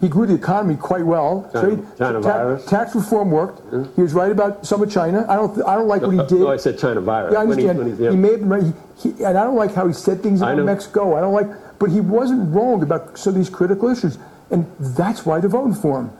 He 0.00 0.08
grew 0.08 0.26
the 0.26 0.34
economy 0.34 0.76
quite 0.76 1.04
well. 1.04 1.48
China- 1.52 1.66
Trade- 1.76 1.84
China 1.98 2.20
virus. 2.20 2.64
Tax 2.66 2.94
reform 2.94 3.30
worked. 3.32 3.60
He 3.96 4.02
was 4.02 4.12
right 4.14 4.30
about 4.30 4.64
some 4.66 4.82
of 4.82 4.90
China. 4.90 5.26
I 5.28 5.34
don't. 5.34 5.50
I 5.66 5.74
don't 5.74 5.88
like 5.88 6.02
what 6.02 6.10
he 6.12 6.18
did. 6.18 6.40
No, 6.40 6.50
I 6.52 6.58
said 6.58 6.78
China 6.78 7.00
virus. 7.00 7.32
Yeah, 7.32 7.40
I 7.40 7.44
When 7.44 7.58
he- 7.58 7.68
understand. 7.68 7.78
when 7.78 7.96
he, 7.98 8.04
he- 8.04 8.10
yeah. 8.10 8.22
may 8.22 8.30
have 8.30 8.40
been 8.40 8.48
right. 8.50 8.64
He, 8.98 9.10
he, 9.10 9.24
and 9.24 9.36
I 9.36 9.42
don't 9.44 9.56
like 9.56 9.74
how 9.74 9.86
he 9.88 9.92
said 9.94 10.22
things 10.22 10.42
I 10.42 10.52
about 10.52 10.58
know. 10.58 10.64
Mexico. 10.64 11.16
I 11.16 11.20
don't 11.20 11.32
like, 11.34 11.48
but 11.84 11.92
he 11.92 12.00
wasn't 12.00 12.50
wrong 12.54 12.82
about 12.82 13.18
some 13.18 13.32
of 13.32 13.36
these 13.36 13.50
critical 13.50 13.90
issues, 13.90 14.16
and 14.50 14.64
that's 14.80 15.26
why 15.26 15.38
they're 15.38 15.50
voting 15.50 15.74
for 15.74 16.00
him. 16.00 16.10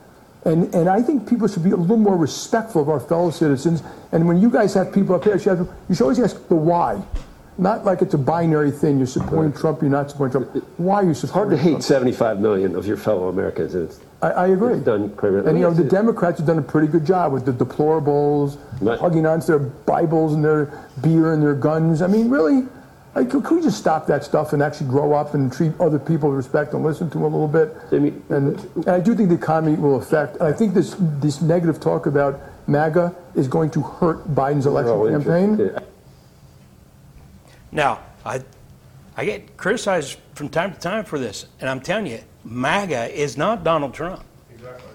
And 0.44 0.74
and 0.74 0.90
I 0.90 1.00
think 1.00 1.26
people 1.26 1.48
should 1.48 1.64
be 1.64 1.70
a 1.70 1.76
little 1.76 1.96
more 1.96 2.18
respectful 2.18 2.82
of 2.82 2.90
our 2.90 3.00
fellow 3.00 3.30
citizens. 3.30 3.82
And 4.12 4.28
when 4.28 4.42
you 4.42 4.50
guys 4.50 4.74
have 4.74 4.92
people 4.92 5.14
up 5.14 5.24
here, 5.24 5.32
you 5.36 5.40
should, 5.40 5.66
you 5.88 5.94
should 5.94 6.02
always 6.02 6.20
ask 6.20 6.36
the 6.48 6.54
why, 6.54 7.00
not 7.56 7.86
like 7.86 8.02
it's 8.02 8.12
a 8.12 8.18
binary 8.18 8.70
thing. 8.70 8.98
You're 8.98 9.06
supporting 9.06 9.54
Trump. 9.54 9.80
You're 9.80 9.90
not 9.90 10.10
supporting 10.10 10.32
Trump. 10.42 10.64
Why 10.76 10.96
are 10.96 11.04
you 11.04 11.12
It's 11.12 11.20
hard 11.22 11.30
supporting? 11.48 11.56
to 11.56 11.62
hate 11.64 11.70
Trump? 11.70 11.82
75 11.84 12.40
million 12.40 12.76
of 12.76 12.86
your 12.86 12.98
fellow 12.98 13.28
Americans. 13.30 13.74
It's, 13.74 14.00
I, 14.20 14.30
I 14.32 14.46
agree. 14.48 14.74
It's 14.74 14.84
done 14.84 15.08
quite. 15.16 15.32
And 15.32 15.56
you 15.58 15.64
know, 15.64 15.72
the 15.72 15.82
Democrats 15.84 16.36
have 16.40 16.46
done 16.46 16.58
a 16.58 16.62
pretty 16.74 16.88
good 16.88 17.06
job 17.06 17.32
with 17.32 17.46
the 17.46 17.52
deplorables, 17.52 18.58
Right. 18.82 18.98
hugging 18.98 19.24
onto 19.24 19.46
their 19.46 19.60
Bibles 19.60 20.34
and 20.34 20.44
their 20.44 20.66
beer 21.00 21.32
and 21.32 21.42
their 21.42 21.54
guns. 21.54 22.02
I 22.02 22.06
mean, 22.06 22.28
really, 22.28 22.66
Like, 23.14 23.30
could, 23.30 23.44
could 23.44 23.56
we 23.56 23.62
just 23.62 23.78
stop 23.78 24.06
that 24.08 24.24
stuff 24.24 24.52
and 24.52 24.62
actually 24.62 24.88
grow 24.88 25.12
up 25.12 25.34
and 25.34 25.52
treat 25.52 25.72
other 25.78 26.00
people 26.00 26.30
with 26.30 26.36
respect 26.36 26.74
and 26.74 26.82
listen 26.82 27.08
to 27.10 27.18
them 27.18 27.22
a 27.22 27.28
little 27.28 27.46
bit? 27.46 27.76
Jimmy, 27.90 28.12
And, 28.28 28.58
and 28.76 28.88
I 28.88 28.98
do 28.98 29.14
think 29.14 29.28
the 29.28 29.36
economy 29.36 29.76
will 29.76 29.96
affect. 29.96 30.36
And 30.36 30.48
I 30.48 30.52
think 30.52 30.74
this 30.74 30.96
this 30.98 31.40
negative 31.40 31.78
talk 31.78 32.06
about 32.06 32.40
MAGA 32.66 33.14
is 33.36 33.46
going 33.46 33.70
to 33.70 33.82
hurt 33.82 34.26
Biden's 34.34 34.66
election 34.66 35.24
campaign. 35.24 35.78
Now, 37.70 38.00
I, 38.24 38.42
I 39.16 39.24
get 39.24 39.56
criticized 39.56 40.18
from 40.34 40.48
time 40.48 40.72
to 40.72 40.78
time 40.78 41.04
for 41.04 41.18
this, 41.18 41.46
and 41.60 41.70
I'm 41.70 41.80
telling 41.80 42.06
you, 42.06 42.20
MAGA 42.44 43.12
is 43.12 43.36
not 43.36 43.62
Donald 43.62 43.94
Trump. 43.94 44.24
Exactly. 44.52 44.90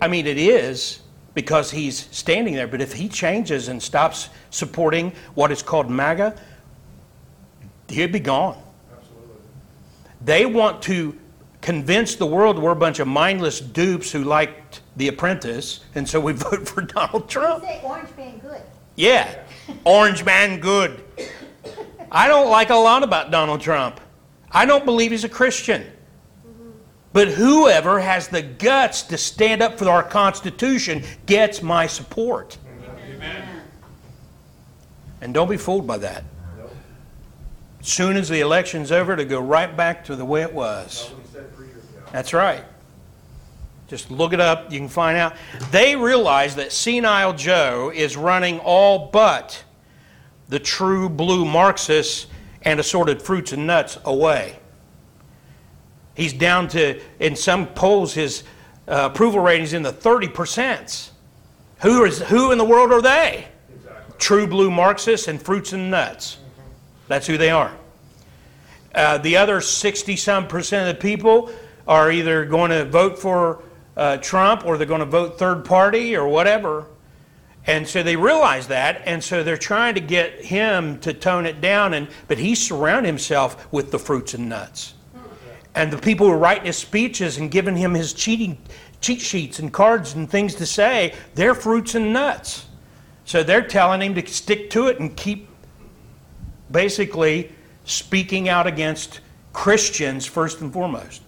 I 0.00 0.08
mean, 0.08 0.26
it 0.26 0.38
is 0.38 1.00
because 1.34 1.70
he's 1.70 2.08
standing 2.10 2.54
there, 2.54 2.66
but 2.66 2.80
if 2.80 2.92
he 2.92 3.08
changes 3.08 3.68
and 3.68 3.82
stops 3.82 4.28
supporting 4.50 5.12
what 5.34 5.52
is 5.52 5.62
called 5.62 5.90
MAGA, 5.90 6.34
he'd 7.90 8.12
be 8.12 8.20
gone. 8.20 8.60
Absolutely. 8.96 9.36
They 10.22 10.46
want 10.46 10.82
to 10.82 11.16
convince 11.60 12.14
the 12.16 12.26
world 12.26 12.58
we're 12.58 12.72
a 12.72 12.76
bunch 12.76 12.98
of 13.00 13.08
mindless 13.08 13.60
dupes 13.60 14.10
who 14.10 14.24
liked 14.24 14.80
The 14.96 15.08
Apprentice, 15.08 15.80
and 15.94 16.08
so 16.08 16.20
we 16.20 16.32
vote 16.34 16.68
for 16.68 16.82
Donald 16.82 17.28
Trump. 17.28 17.64
Say 17.64 17.80
orange 17.84 18.16
man 18.16 18.38
good. 18.38 18.62
Yeah, 18.96 19.42
orange 19.84 20.24
man 20.24 20.60
good. 20.60 21.04
I 22.10 22.28
don't 22.28 22.50
like 22.50 22.70
a 22.70 22.74
lot 22.74 23.02
about 23.02 23.30
Donald 23.30 23.60
Trump. 23.60 24.00
I 24.50 24.66
don't 24.66 24.84
believe 24.84 25.12
he's 25.12 25.24
a 25.24 25.28
Christian. 25.28 25.86
But 27.12 27.28
whoever 27.28 28.00
has 28.00 28.28
the 28.28 28.42
guts 28.42 29.02
to 29.04 29.18
stand 29.18 29.62
up 29.62 29.78
for 29.78 29.88
our 29.88 30.02
Constitution 30.02 31.02
gets 31.26 31.60
my 31.60 31.86
support. 31.86 32.56
Amen. 33.12 33.62
And 35.20 35.34
don't 35.34 35.50
be 35.50 35.56
fooled 35.56 35.86
by 35.86 35.98
that. 35.98 36.24
Soon 37.80 38.16
as 38.16 38.28
the 38.28 38.40
election's 38.40 38.92
over, 38.92 39.16
to 39.16 39.24
go 39.24 39.40
right 39.40 39.74
back 39.74 40.04
to 40.04 40.16
the 40.16 40.24
way 40.24 40.42
it 40.42 40.52
was. 40.52 41.12
That's 42.12 42.32
right. 42.32 42.64
Just 43.88 44.10
look 44.10 44.32
it 44.32 44.40
up, 44.40 44.70
you 44.70 44.78
can 44.78 44.88
find 44.88 45.18
out. 45.18 45.34
They 45.72 45.96
realize 45.96 46.54
that 46.56 46.72
Senile 46.72 47.32
Joe 47.32 47.90
is 47.92 48.16
running 48.16 48.60
all 48.60 49.10
but 49.10 49.64
the 50.48 50.58
true 50.58 51.08
blue 51.08 51.44
Marxists 51.44 52.26
and 52.62 52.78
assorted 52.78 53.22
fruits 53.22 53.52
and 53.52 53.66
nuts 53.66 53.98
away. 54.04 54.58
He's 56.14 56.32
down 56.32 56.68
to, 56.68 57.00
in 57.18 57.34
some 57.34 57.66
polls, 57.68 58.12
his 58.12 58.42
uh, 58.86 59.08
approval 59.10 59.40
rating's 59.40 59.72
in 59.72 59.82
the 59.82 59.92
30%. 59.92 61.10
Who, 61.80 62.04
is, 62.04 62.20
who 62.20 62.52
in 62.52 62.58
the 62.58 62.64
world 62.64 62.92
are 62.92 63.00
they? 63.00 63.46
True 64.18 64.46
blue 64.46 64.70
Marxists 64.70 65.28
and 65.28 65.40
fruits 65.40 65.72
and 65.72 65.90
nuts. 65.90 66.36
That's 67.10 67.26
who 67.26 67.36
they 67.36 67.50
are. 67.50 67.72
Uh, 68.94 69.18
the 69.18 69.36
other 69.36 69.60
60 69.60 70.14
some 70.14 70.46
percent 70.46 70.88
of 70.88 70.94
the 70.94 71.02
people 71.02 71.50
are 71.88 72.12
either 72.12 72.44
going 72.44 72.70
to 72.70 72.84
vote 72.84 73.18
for 73.18 73.64
uh, 73.96 74.18
Trump 74.18 74.64
or 74.64 74.78
they're 74.78 74.86
going 74.86 75.00
to 75.00 75.06
vote 75.06 75.36
third 75.36 75.64
party 75.64 76.14
or 76.14 76.28
whatever. 76.28 76.86
And 77.66 77.88
so 77.88 78.04
they 78.04 78.14
realize 78.14 78.68
that, 78.68 79.02
and 79.06 79.24
so 79.24 79.42
they're 79.42 79.56
trying 79.56 79.96
to 79.96 80.00
get 80.00 80.44
him 80.44 81.00
to 81.00 81.12
tone 81.12 81.46
it 81.46 81.60
down. 81.60 81.94
And 81.94 82.06
but 82.28 82.38
he's 82.38 82.62
surrounded 82.64 83.08
himself 83.08 83.70
with 83.72 83.90
the 83.90 83.98
fruits 83.98 84.34
and 84.34 84.48
nuts, 84.48 84.94
and 85.74 85.92
the 85.92 85.98
people 85.98 86.28
who 86.28 86.32
are 86.32 86.38
writing 86.38 86.66
his 86.66 86.78
speeches 86.78 87.38
and 87.38 87.50
giving 87.50 87.76
him 87.76 87.92
his 87.92 88.12
cheating 88.12 88.56
cheat 89.00 89.20
sheets 89.20 89.58
and 89.58 89.72
cards 89.72 90.14
and 90.14 90.30
things 90.30 90.54
to 90.54 90.64
say, 90.66 91.12
they're 91.34 91.56
fruits 91.56 91.96
and 91.96 92.12
nuts. 92.12 92.66
So 93.24 93.42
they're 93.42 93.66
telling 93.66 94.00
him 94.00 94.14
to 94.14 94.26
stick 94.28 94.70
to 94.70 94.86
it 94.86 95.00
and 95.00 95.16
keep 95.16 95.49
basically 96.70 97.52
speaking 97.84 98.48
out 98.48 98.66
against 98.66 99.20
Christians 99.52 100.26
first 100.26 100.60
and 100.60 100.72
foremost. 100.72 101.22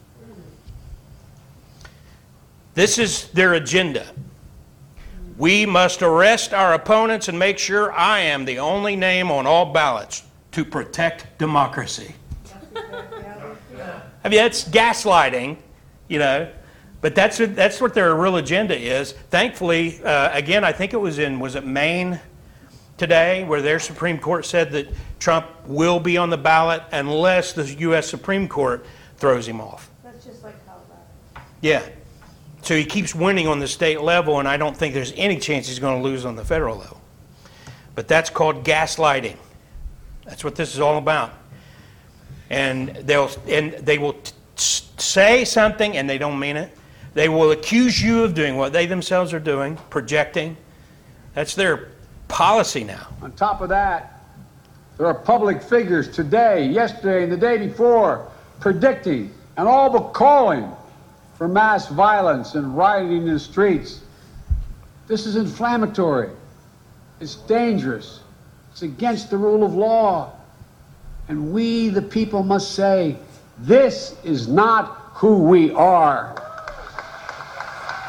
This 2.75 2.99
is 2.99 3.29
their 3.31 3.55
agenda. 3.55 4.07
We 5.37 5.67
must 5.67 6.03
arrest 6.03 6.55
our 6.55 6.75
opponents 6.75 7.29
and 7.29 7.39
make 7.39 7.59
sure 7.59 7.93
I 7.93 8.21
am 8.21 8.45
the 8.45 8.59
only 8.59 8.97
name 8.97 9.31
on 9.31 9.47
all 9.47 9.73
ballots 9.73 10.23
to 10.53 10.65
protect 10.65 11.39
democracy. 11.39 12.15
I 14.25 14.29
mean, 14.29 14.39
that's 14.39 14.69
gaslighting, 14.69 15.57
you 16.09 16.19
know, 16.19 16.49
but 17.01 17.15
that's 17.15 17.41
what, 17.41 17.57
that's 17.57 17.81
what 17.81 17.93
their 17.93 18.15
real 18.15 18.37
agenda 18.37 18.79
is. 18.79 19.13
Thankfully, 19.31 20.03
uh, 20.05 20.31
again, 20.33 20.63
I 20.65 20.71
think 20.73 20.93
it 20.93 20.99
was 20.99 21.19
in, 21.19 21.41
was 21.41 21.57
it 21.57 21.67
Maine 21.67 22.21
today, 23.03 23.43
where 23.43 23.61
their 23.61 23.81
Supreme 23.81 24.17
Court 24.17 24.47
said 24.47 24.71
that 24.71 24.87
Trump 25.19 25.47
will 25.67 25.99
be 25.99 26.17
on 26.17 26.31
the 26.31 26.37
ballot 26.37 26.85
unless 26.93 27.53
the 27.53 27.65
U.S. 27.81 28.09
Supreme 28.09 28.47
Court 28.47 28.87
throws 29.17 29.49
him 29.49 29.61
off. 29.61 29.91
That's 30.05 30.25
just 30.25 30.45
like 30.45 30.55
Colorado. 30.65 31.03
Yeah. 31.61 31.83
So 32.63 32.77
he 32.77 32.85
keeps 32.85 33.13
winning 33.13 33.49
on 33.49 33.59
the 33.59 33.67
state 33.67 34.03
level, 34.03 34.39
and 34.39 34.47
I 34.47 34.57
don't 34.57 34.77
think 34.77 34.95
there's 34.95 35.13
any 35.17 35.41
chance 35.41 35.67
he's 35.67 35.81
going 35.81 36.01
to 36.01 36.09
lose 36.09 36.25
on 36.25 36.37
the 36.37 36.45
federal 36.45 36.77
level. 36.77 37.01
But 37.97 38.07
that's 38.07 38.31
called 38.31 38.65
gaslighting. 38.65 39.37
That's 40.25 40.45
what 40.45 40.55
this 40.55 40.73
is 40.73 40.79
all 40.79 40.97
about. 40.97 41.33
And 42.51 42.91
they'll 42.91 43.31
and 43.49 43.73
they 43.73 43.99
will 43.99 44.13
t- 44.13 44.33
s- 44.57 44.89
say 44.99 45.45
something 45.45 45.97
and 45.97 46.09
they 46.09 46.19
don't 46.19 46.39
mean 46.39 46.57
it. 46.57 46.73
They 47.15 47.29
will 47.29 47.51
accuse 47.51 48.01
you 48.01 48.23
of 48.23 48.35
doing 48.35 48.57
what 48.57 48.73
they 48.73 48.87
themselves 48.87 49.33
are 49.33 49.41
doing, 49.41 49.77
projecting. 49.91 50.57
That's 51.35 51.57
their 51.57 51.89
policy 52.33 52.83
now. 52.83 53.07
On 53.21 53.31
top 53.33 53.61
of 53.61 53.69
that, 53.69 54.21
there 54.97 55.07
are 55.07 55.15
public 55.15 55.63
figures 55.63 56.09
today, 56.09 56.67
yesterday, 56.67 57.23
and 57.25 57.31
the 57.31 57.37
day 57.37 57.59
before 57.59 58.27
predicting 58.59 59.33
and 59.59 59.69
all 59.69 59.91
but 59.91 60.15
calling 60.15 60.71
for 61.37 61.47
mass 61.47 61.89
violence 61.89 62.55
and 62.55 62.77
rioting 62.77 63.29
in 63.29 63.35
the 63.35 63.39
streets. 63.39 64.01
This 65.09 65.27
is 65.27 65.37
inflammatory. 65.37 66.31
It's 67.21 67.37
dangerous. 67.37 68.21
It's 68.71 68.83
against 68.83 69.29
the 69.29 69.37
rule 69.37 69.63
of 69.63 69.75
law. 69.75 70.33
And 71.29 71.53
we, 71.53 71.91
the 71.91 72.03
people, 72.03 72.43
must 72.43 72.75
say, 72.75 73.17
this 73.59 74.17
is 74.25 74.49
not 74.49 74.87
who 75.15 75.37
we 75.37 75.71
are. 75.73 76.42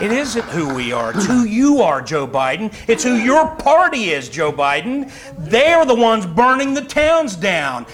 It 0.01 0.11
isn't 0.11 0.45
who 0.45 0.73
we 0.73 0.91
are. 0.91 1.11
It's 1.11 1.25
who 1.25 1.43
you 1.43 1.81
are, 1.81 2.01
Joe 2.01 2.27
Biden. 2.27 2.73
It's 2.87 3.03
who 3.03 3.15
your 3.15 3.55
party 3.55 4.09
is, 4.09 4.27
Joe 4.27 4.51
Biden. 4.51 5.11
They're 5.37 5.85
the 5.85 5.95
ones 5.95 6.25
burning 6.25 6.73
the 6.73 6.81
towns 6.81 7.35
down. 7.35 7.85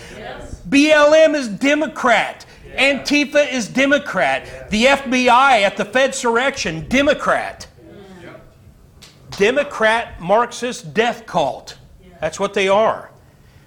BLM 0.70 1.36
is 1.36 1.50
Democrat. 1.50 2.46
Antifa 2.75 3.51
is 3.51 3.68
Democrat. 3.68 4.70
The 4.70 4.86
FBI 4.86 5.62
at 5.62 5.75
the 5.75 5.84
Fedsurrection, 5.84 6.88
Democrat. 6.88 7.68
Democrat 9.32 10.20
Marxist 10.22 10.94
death 10.94 11.25
cult. 11.25 11.77
That's 12.22 12.39
what 12.39 12.53
they 12.53 12.70
are. 12.70 13.10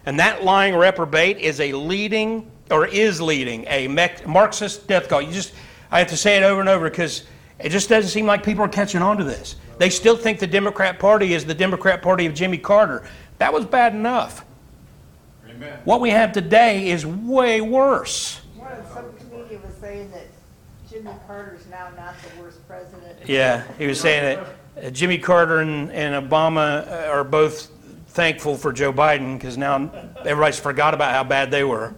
And 0.07 0.19
that 0.21 0.43
lying 0.43 0.75
reprobate 0.75 1.39
is 1.39 1.61
a 1.61 1.73
leading, 1.73 2.51
or 2.71 2.87
is 2.87 3.21
leading, 3.21 3.67
a 3.69 3.89
Marxist 4.27 4.87
death 4.87 5.09
cult. 5.09 5.27
You 5.27 5.33
just, 5.33 5.55
I 5.91 5.99
have 5.99 6.09
to 6.09 6.17
say 6.17 6.37
it 6.37 6.43
over 6.43 6.61
and 6.61 6.69
over 6.69 6.89
because 6.89 7.25
it 7.59 7.69
just 7.69 7.89
doesn't 7.89 8.11
seem 8.11 8.27
like 8.27 8.45
people 8.45 8.65
are 8.65 8.69
catching 8.69 9.03
on 9.03 9.17
to 9.19 9.25
this. 9.25 9.57
They 9.79 9.91
still 9.91 10.17
think 10.17 10.39
the 10.39 10.47
Democrat 10.47 10.99
Party 10.99 11.35
is 11.35 11.45
the 11.45 11.55
Democrat 11.55 12.03
Party 12.03 12.27
of 12.27 12.35
Jimmy 12.35 12.59
Carter. 12.59 13.05
That 13.39 13.53
was 13.53 13.65
bad 13.65 13.95
enough. 13.95 14.45
Amen. 15.49 15.79
What 15.85 16.01
we 16.01 16.11
have 16.11 16.33
today 16.33 16.89
is 16.91 17.07
way 17.07 17.61
worse. 17.61 18.41
One 18.57 18.73
of 18.73 18.87
some 18.93 19.13
comedian 19.15 19.63
was 19.63 19.75
saying 19.81 20.11
that 20.13 20.27
Jimmy 20.89 21.11
Carter's 21.27 21.67
now 21.71 21.91
not 21.97 22.15
the 22.23 22.43
worst 22.43 22.67
president. 22.69 23.19
Yeah, 23.27 23.65
he 23.79 23.87
was 23.87 24.01
saying 24.01 24.39
that 24.77 24.87
uh, 24.87 24.91
Jimmy 24.91 25.19
Carter 25.19 25.61
and, 25.61 25.91
and 25.93 26.29
Obama 26.29 26.87
uh, 26.87 27.11
are 27.11 27.25
both 27.25 27.71
thankful 28.09 28.57
for 28.57 28.73
Joe 28.73 28.93
Biden 28.93 29.39
because 29.39 29.57
now 29.57 29.91
everybody's 30.25 30.61
forgot 30.61 30.95
about 30.95 31.13
how 31.13 31.25
bad 31.25 31.51
they 31.51 31.65
were. 31.65 31.95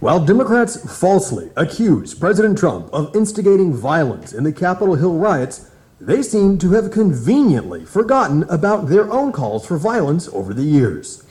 While 0.00 0.24
Democrats 0.24 0.98
falsely 0.98 1.50
accuse 1.56 2.14
President 2.14 2.58
Trump 2.58 2.92
of 2.92 3.14
instigating 3.14 3.72
violence 3.72 4.32
in 4.32 4.44
the 4.44 4.52
Capitol 4.52 4.96
Hill 4.96 5.14
riots, 5.14 5.70
they 6.00 6.20
seem 6.20 6.58
to 6.58 6.72
have 6.72 6.90
conveniently 6.90 7.84
forgotten 7.84 8.42
about 8.50 8.88
their 8.88 9.10
own 9.10 9.32
calls 9.32 9.64
for 9.64 9.78
violence 9.78 10.28
over 10.32 10.52
the 10.52 10.64
years. 10.64 11.22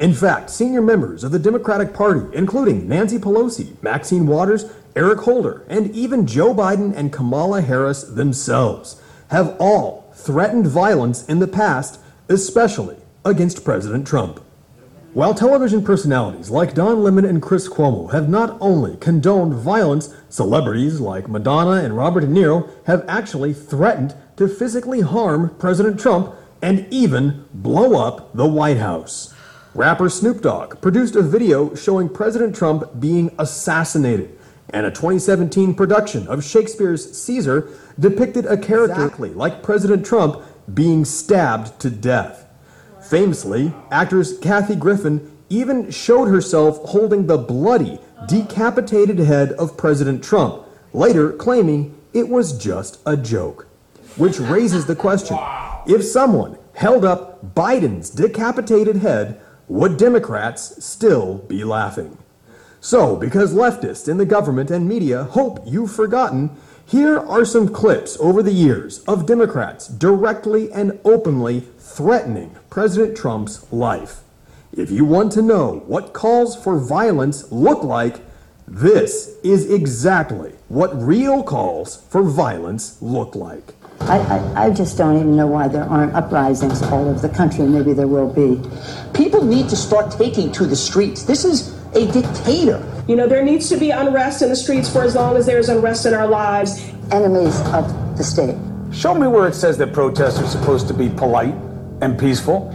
In 0.00 0.14
fact, 0.14 0.50
senior 0.50 0.80
members 0.80 1.24
of 1.24 1.32
the 1.32 1.38
Democratic 1.38 1.92
Party, 1.92 2.22
including 2.32 2.88
Nancy 2.88 3.18
Pelosi, 3.18 3.80
Maxine 3.82 4.26
Waters, 4.26 4.72
Eric 4.94 5.18
Holder, 5.20 5.64
and 5.68 5.94
even 5.94 6.26
Joe 6.26 6.54
Biden 6.54 6.96
and 6.96 7.12
Kamala 7.12 7.60
Harris 7.60 8.04
themselves, 8.04 9.02
have 9.28 9.56
all 9.58 10.10
threatened 10.14 10.68
violence 10.68 11.26
in 11.26 11.40
the 11.40 11.48
past, 11.48 11.98
especially 12.28 12.96
against 13.24 13.64
President 13.64 14.06
Trump. 14.06 14.42
While 15.14 15.34
television 15.34 15.84
personalities 15.84 16.48
like 16.48 16.72
Don 16.72 17.02
Lemon 17.02 17.26
and 17.26 17.42
Chris 17.42 17.68
Cuomo 17.68 18.10
have 18.12 18.30
not 18.30 18.56
only 18.62 18.96
condoned 18.96 19.52
violence, 19.52 20.14
celebrities 20.30 21.00
like 21.00 21.28
Madonna 21.28 21.84
and 21.84 21.94
Robert 21.94 22.20
De 22.20 22.26
Niro 22.26 22.70
have 22.86 23.04
actually 23.06 23.52
threatened 23.52 24.14
to 24.36 24.48
physically 24.48 25.02
harm 25.02 25.54
President 25.58 26.00
Trump 26.00 26.34
and 26.62 26.86
even 26.90 27.44
blow 27.52 28.02
up 28.02 28.34
the 28.34 28.46
White 28.46 28.78
House. 28.78 29.34
Rapper 29.74 30.08
Snoop 30.08 30.40
Dogg 30.40 30.80
produced 30.80 31.14
a 31.14 31.20
video 31.20 31.74
showing 31.74 32.08
President 32.08 32.56
Trump 32.56 32.98
being 32.98 33.34
assassinated, 33.38 34.38
and 34.70 34.86
a 34.86 34.90
2017 34.90 35.74
production 35.74 36.26
of 36.26 36.42
Shakespeare's 36.42 37.18
Caesar 37.22 37.68
depicted 38.00 38.46
a 38.46 38.56
character 38.56 39.04
exactly 39.04 39.34
like 39.34 39.62
President 39.62 40.06
Trump 40.06 40.42
being 40.72 41.04
stabbed 41.04 41.78
to 41.80 41.90
death. 41.90 42.46
Famously, 43.12 43.74
actress 43.90 44.38
Kathy 44.38 44.74
Griffin 44.74 45.36
even 45.50 45.90
showed 45.90 46.28
herself 46.28 46.78
holding 46.78 47.26
the 47.26 47.36
bloody, 47.36 47.98
decapitated 48.26 49.18
head 49.18 49.52
of 49.52 49.76
President 49.76 50.24
Trump, 50.24 50.64
later 50.94 51.30
claiming 51.30 51.94
it 52.14 52.26
was 52.30 52.56
just 52.56 53.00
a 53.04 53.14
joke. 53.14 53.66
Which 54.16 54.40
raises 54.40 54.86
the 54.86 54.96
question 54.96 55.36
if 55.86 56.02
someone 56.02 56.56
held 56.72 57.04
up 57.04 57.54
Biden's 57.54 58.08
decapitated 58.08 58.96
head, 58.96 59.38
would 59.68 59.98
Democrats 59.98 60.82
still 60.82 61.34
be 61.34 61.64
laughing? 61.64 62.16
So, 62.80 63.14
because 63.14 63.52
leftists 63.52 64.08
in 64.08 64.16
the 64.16 64.24
government 64.24 64.70
and 64.70 64.88
media 64.88 65.24
hope 65.24 65.60
you've 65.66 65.92
forgotten, 65.92 66.56
here 66.86 67.18
are 67.18 67.44
some 67.44 67.68
clips 67.68 68.16
over 68.20 68.42
the 68.42 68.52
years 68.52 69.00
of 69.04 69.26
Democrats 69.26 69.88
directly 69.88 70.70
and 70.72 70.98
openly 71.04 71.60
threatening 71.78 72.56
President 72.70 73.16
Trump's 73.16 73.70
life. 73.72 74.20
If 74.72 74.90
you 74.90 75.04
want 75.04 75.32
to 75.32 75.42
know 75.42 75.84
what 75.86 76.12
calls 76.12 76.56
for 76.56 76.78
violence 76.78 77.50
look 77.52 77.82
like, 77.82 78.20
this 78.66 79.36
is 79.42 79.70
exactly 79.70 80.52
what 80.68 81.00
real 81.00 81.42
calls 81.42 82.02
for 82.08 82.22
violence 82.22 83.00
look 83.02 83.34
like. 83.34 83.74
I, 84.00 84.18
I, 84.18 84.64
I, 84.66 84.70
just 84.70 84.98
don't 84.98 85.16
even 85.16 85.36
know 85.36 85.46
why 85.46 85.68
there 85.68 85.84
aren't 85.84 86.14
uprisings 86.14 86.82
all 86.82 87.08
over 87.08 87.20
the 87.26 87.32
country. 87.32 87.66
Maybe 87.66 87.92
there 87.92 88.08
will 88.08 88.32
be. 88.32 88.60
People 89.12 89.44
need 89.44 89.68
to 89.68 89.76
start 89.76 90.10
taking 90.10 90.50
to 90.52 90.66
the 90.66 90.74
streets. 90.74 91.22
This 91.22 91.44
is 91.44 91.81
a 91.94 92.10
dictator. 92.12 92.82
You 93.08 93.16
know, 93.16 93.26
there 93.26 93.44
needs 93.44 93.68
to 93.68 93.76
be 93.76 93.90
unrest 93.90 94.42
in 94.42 94.48
the 94.48 94.56
streets 94.56 94.90
for 94.90 95.02
as 95.02 95.14
long 95.14 95.36
as 95.36 95.46
there's 95.46 95.68
unrest 95.68 96.06
in 96.06 96.14
our 96.14 96.26
lives. 96.26 96.80
Enemies 97.10 97.60
of 97.72 98.16
the 98.16 98.24
state. 98.24 98.56
Show 98.92 99.14
me 99.14 99.26
where 99.26 99.48
it 99.48 99.54
says 99.54 99.76
that 99.78 99.92
protests 99.92 100.38
are 100.38 100.46
supposed 100.46 100.86
to 100.88 100.94
be 100.94 101.08
polite 101.08 101.54
and 102.00 102.18
peaceful. 102.18 102.70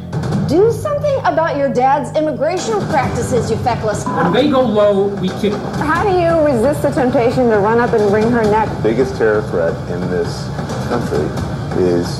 Do 0.47 0.71
something 0.71 1.19
about 1.25 1.57
your 1.57 1.71
dad's 1.71 2.15
immigration 2.17 2.79
practices, 2.87 3.51
you 3.51 3.57
feckless. 3.57 4.05
When 4.05 4.33
they 4.33 4.49
go 4.49 4.61
low, 4.61 5.07
we 5.15 5.29
kick 5.29 5.51
them. 5.51 5.73
How 5.79 6.03
do 6.03 6.17
you 6.17 6.45
resist 6.45 6.81
the 6.81 6.91
temptation 6.91 7.49
to 7.49 7.59
run 7.59 7.79
up 7.79 7.93
and 7.93 8.11
wring 8.13 8.31
her 8.31 8.43
neck? 8.43 8.69
The 8.77 8.83
biggest 8.83 9.17
terror 9.17 9.41
threat 9.49 9.73
in 9.91 10.01
this 10.09 10.47
country 10.87 11.25
is 11.83 12.19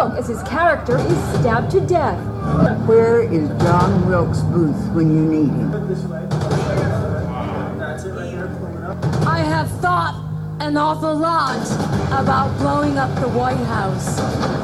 Look, 0.00 0.16
as 0.16 0.28
his 0.28 0.42
character 0.44 0.96
is 0.96 1.18
stabbed 1.40 1.70
to 1.72 1.80
death. 1.82 2.18
Where 2.86 3.20
is 3.20 3.46
John 3.62 4.08
Wilkes 4.08 4.40
Booth 4.40 4.88
when 4.94 5.14
you 5.14 5.22
need 5.26 5.50
him? 5.50 5.74
I 9.28 9.40
have 9.40 9.70
thought 9.82 10.14
an 10.60 10.78
awful 10.78 11.14
lot 11.14 11.66
about 12.18 12.56
blowing 12.56 12.96
up 12.96 13.14
the 13.20 13.28
White 13.28 13.62
House. 13.66 14.18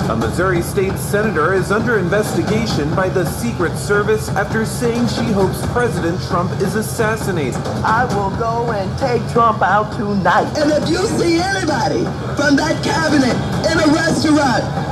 A 0.09 0.17
Missouri 0.17 0.63
state 0.63 0.97
senator 0.97 1.53
is 1.53 1.71
under 1.71 1.99
investigation 1.99 2.95
by 2.95 3.11
the 3.11 3.27
Secret 3.27 3.77
Service 3.77 4.31
after 4.31 4.65
saying 4.65 5.07
she 5.09 5.25
hopes 5.33 5.61
President 5.73 6.19
Trump 6.29 6.51
is 6.63 6.77
assassinated. 6.77 7.61
I 7.85 8.07
will 8.15 8.31
go 8.39 8.73
and 8.73 8.99
take 8.99 9.21
Trump 9.33 9.61
out 9.61 9.93
tonight. 9.99 10.51
And 10.57 10.71
if 10.71 10.89
you 10.89 11.05
see 11.19 11.41
anybody 11.41 12.05
from 12.37 12.57
that 12.57 12.83
cabinet 12.83 13.37
in 13.71 13.79
a 13.81 13.93
restaurant, 13.93 14.86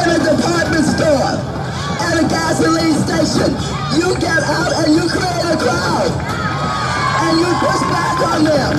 in 0.00 0.06
a 0.14 0.18
department 0.18 0.84
store, 0.84 1.58
at 2.00 2.24
a 2.24 2.26
gasoline 2.28 2.94
station, 3.04 3.50
you 3.98 4.14
get 4.20 4.42
out 4.42 4.72
and 4.84 4.94
you 4.94 5.08
create 5.08 5.46
a 5.46 5.56
crowd. 5.58 6.10
And 7.20 7.38
you 7.40 7.50
push 7.60 7.80
back 7.90 8.20
on 8.24 8.44
them 8.44 8.74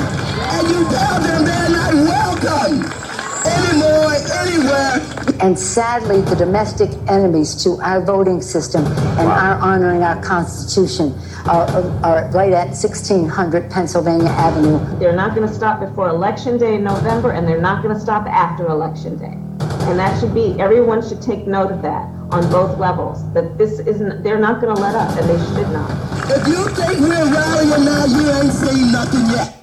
and 0.55 0.67
you 0.69 0.83
tell 0.89 1.19
them 1.21 1.45
they're 1.45 1.69
not 1.69 1.93
welcome 1.93 2.99
anymore, 3.45 4.13
anywhere. 4.41 5.19
And 5.41 5.57
sadly, 5.57 6.21
the 6.21 6.35
domestic 6.35 6.89
enemies 7.07 7.55
to 7.63 7.79
our 7.81 8.01
voting 8.01 8.41
system 8.41 8.85
and 8.85 9.27
our 9.27 9.55
honoring 9.59 10.03
our 10.03 10.21
Constitution 10.23 11.13
are, 11.45 11.67
are 12.03 12.29
right 12.31 12.53
at 12.53 12.69
1600 12.69 13.69
Pennsylvania 13.69 14.29
Avenue. 14.29 14.79
They're 14.99 15.15
not 15.15 15.35
going 15.35 15.47
to 15.47 15.53
stop 15.53 15.79
before 15.79 16.09
Election 16.09 16.57
Day 16.57 16.75
in 16.75 16.83
November, 16.83 17.31
and 17.31 17.47
they're 17.47 17.61
not 17.61 17.83
going 17.83 17.95
to 17.95 18.01
stop 18.01 18.25
after 18.27 18.67
Election 18.67 19.17
Day. 19.17 19.48
And 19.89 19.97
that 19.97 20.19
should 20.19 20.35
be, 20.35 20.55
everyone 20.59 21.01
should 21.07 21.19
take 21.19 21.47
note 21.47 21.71
of 21.71 21.81
that 21.81 22.05
on 22.29 22.47
both 22.51 22.77
levels, 22.77 23.33
that 23.33 23.57
this 23.57 23.79
isn't, 23.79 24.21
they're 24.21 24.37
not 24.37 24.61
going 24.61 24.75
to 24.75 24.79
let 24.79 24.93
up, 24.93 25.09
and 25.17 25.27
they 25.27 25.37
should 25.47 25.71
not. 25.73 25.89
If 26.29 26.47
you 26.47 26.69
think 26.69 26.99
we're 26.99 27.33
rallying 27.33 27.85
now, 27.85 28.05
you 28.05 28.29
ain't 28.29 28.53
seen 28.53 28.91
nothing 28.91 29.25
yet. 29.35 29.57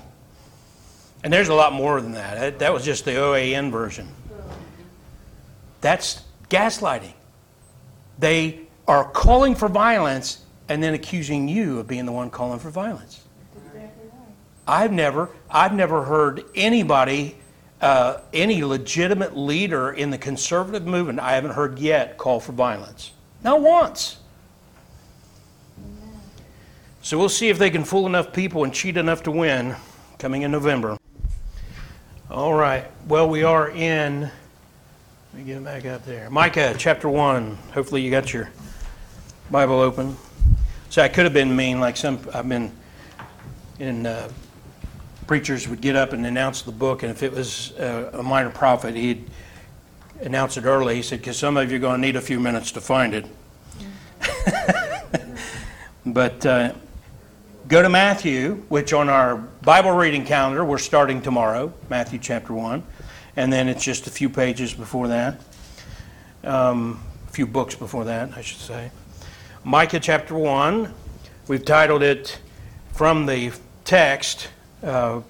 And 1.22 1.32
there's 1.32 1.48
a 1.48 1.54
lot 1.54 1.72
more 1.72 2.00
than 2.00 2.10
that. 2.12 2.58
That 2.58 2.72
was 2.72 2.84
just 2.84 3.04
the 3.04 3.12
OAN 3.12 3.70
version. 3.70 4.08
That's 5.80 6.22
gaslighting. 6.50 7.12
They 8.18 8.62
are 8.88 9.04
calling 9.04 9.54
for 9.54 9.68
violence 9.68 10.44
and 10.68 10.82
then 10.82 10.94
accusing 10.94 11.46
you 11.46 11.78
of 11.78 11.86
being 11.86 12.04
the 12.04 12.12
one 12.12 12.30
calling 12.30 12.58
for 12.58 12.70
violence. 12.70 13.22
I've 14.66 14.90
never, 14.90 15.30
I've 15.48 15.72
never 15.72 16.02
heard 16.02 16.42
anybody, 16.56 17.36
uh, 17.80 18.18
any 18.32 18.64
legitimate 18.64 19.36
leader 19.36 19.92
in 19.92 20.10
the 20.10 20.18
conservative 20.18 20.86
movement, 20.86 21.20
I 21.20 21.32
haven't 21.32 21.52
heard 21.52 21.78
yet 21.78 22.16
call 22.16 22.40
for 22.40 22.52
violence. 22.52 23.12
Not 23.42 23.60
once. 23.60 24.18
So 27.02 27.18
we'll 27.18 27.28
see 27.28 27.48
if 27.48 27.58
they 27.58 27.70
can 27.70 27.84
fool 27.84 28.06
enough 28.06 28.32
people 28.32 28.64
and 28.64 28.72
cheat 28.72 28.96
enough 28.96 29.22
to 29.24 29.30
win 29.30 29.76
coming 30.18 30.42
in 30.42 30.50
November. 30.50 30.98
All 32.30 32.54
right. 32.54 32.84
Well, 33.06 33.28
we 33.28 33.44
are 33.44 33.70
in. 33.70 34.22
Let 34.22 34.32
me 35.34 35.44
get 35.44 35.62
back 35.62 35.84
up 35.84 36.04
there. 36.04 36.28
Micah 36.30 36.74
chapter 36.76 37.08
1. 37.08 37.56
Hopefully, 37.74 38.02
you 38.02 38.10
got 38.10 38.32
your 38.32 38.50
Bible 39.50 39.78
open. 39.78 40.16
So 40.88 41.02
I 41.02 41.08
could 41.08 41.24
have 41.24 41.32
been 41.32 41.54
mean, 41.54 41.78
like 41.78 41.96
some. 41.96 42.18
I've 42.34 42.48
been 42.48 42.72
in. 43.78 44.06
Uh, 44.06 44.28
preachers 45.26 45.68
would 45.68 45.80
get 45.80 45.96
up 45.96 46.12
and 46.12 46.24
announce 46.26 46.62
the 46.62 46.72
book, 46.72 47.02
and 47.02 47.10
if 47.10 47.22
it 47.22 47.32
was 47.32 47.72
uh, 47.78 48.10
a 48.14 48.22
minor 48.22 48.50
prophet, 48.50 48.94
he'd 48.94 49.28
announce 50.20 50.56
it 50.56 50.64
early. 50.64 50.96
He 50.96 51.02
said, 51.02 51.20
because 51.20 51.38
some 51.38 51.56
of 51.56 51.70
you 51.70 51.76
are 51.76 51.80
going 51.80 52.00
to 52.00 52.06
need 52.06 52.16
a 52.16 52.20
few 52.20 52.40
minutes 52.40 52.72
to 52.72 52.80
find 52.80 53.14
it. 53.14 53.26
but 56.06 56.46
uh, 56.46 56.72
Go 57.68 57.82
to 57.82 57.88
Matthew, 57.88 58.62
which 58.68 58.92
on 58.92 59.08
our 59.08 59.38
Bible 59.38 59.90
reading 59.90 60.24
calendar, 60.24 60.64
we're 60.64 60.78
starting 60.78 61.20
tomorrow, 61.20 61.72
Matthew 61.90 62.20
chapter 62.20 62.52
1. 62.52 62.80
And 63.34 63.52
then 63.52 63.66
it's 63.66 63.82
just 63.82 64.06
a 64.06 64.10
few 64.10 64.28
pages 64.28 64.72
before 64.72 65.08
that, 65.08 65.40
um, 66.44 67.02
a 67.26 67.32
few 67.32 67.44
books 67.44 67.74
before 67.74 68.04
that, 68.04 68.30
I 68.36 68.40
should 68.40 68.60
say. 68.60 68.92
Micah 69.64 69.98
chapter 69.98 70.36
1, 70.36 70.94
we've 71.48 71.64
titled 71.64 72.04
it 72.04 72.38
from 72.92 73.26
the 73.26 73.52
text, 73.84 74.46
uh, 74.82 75.20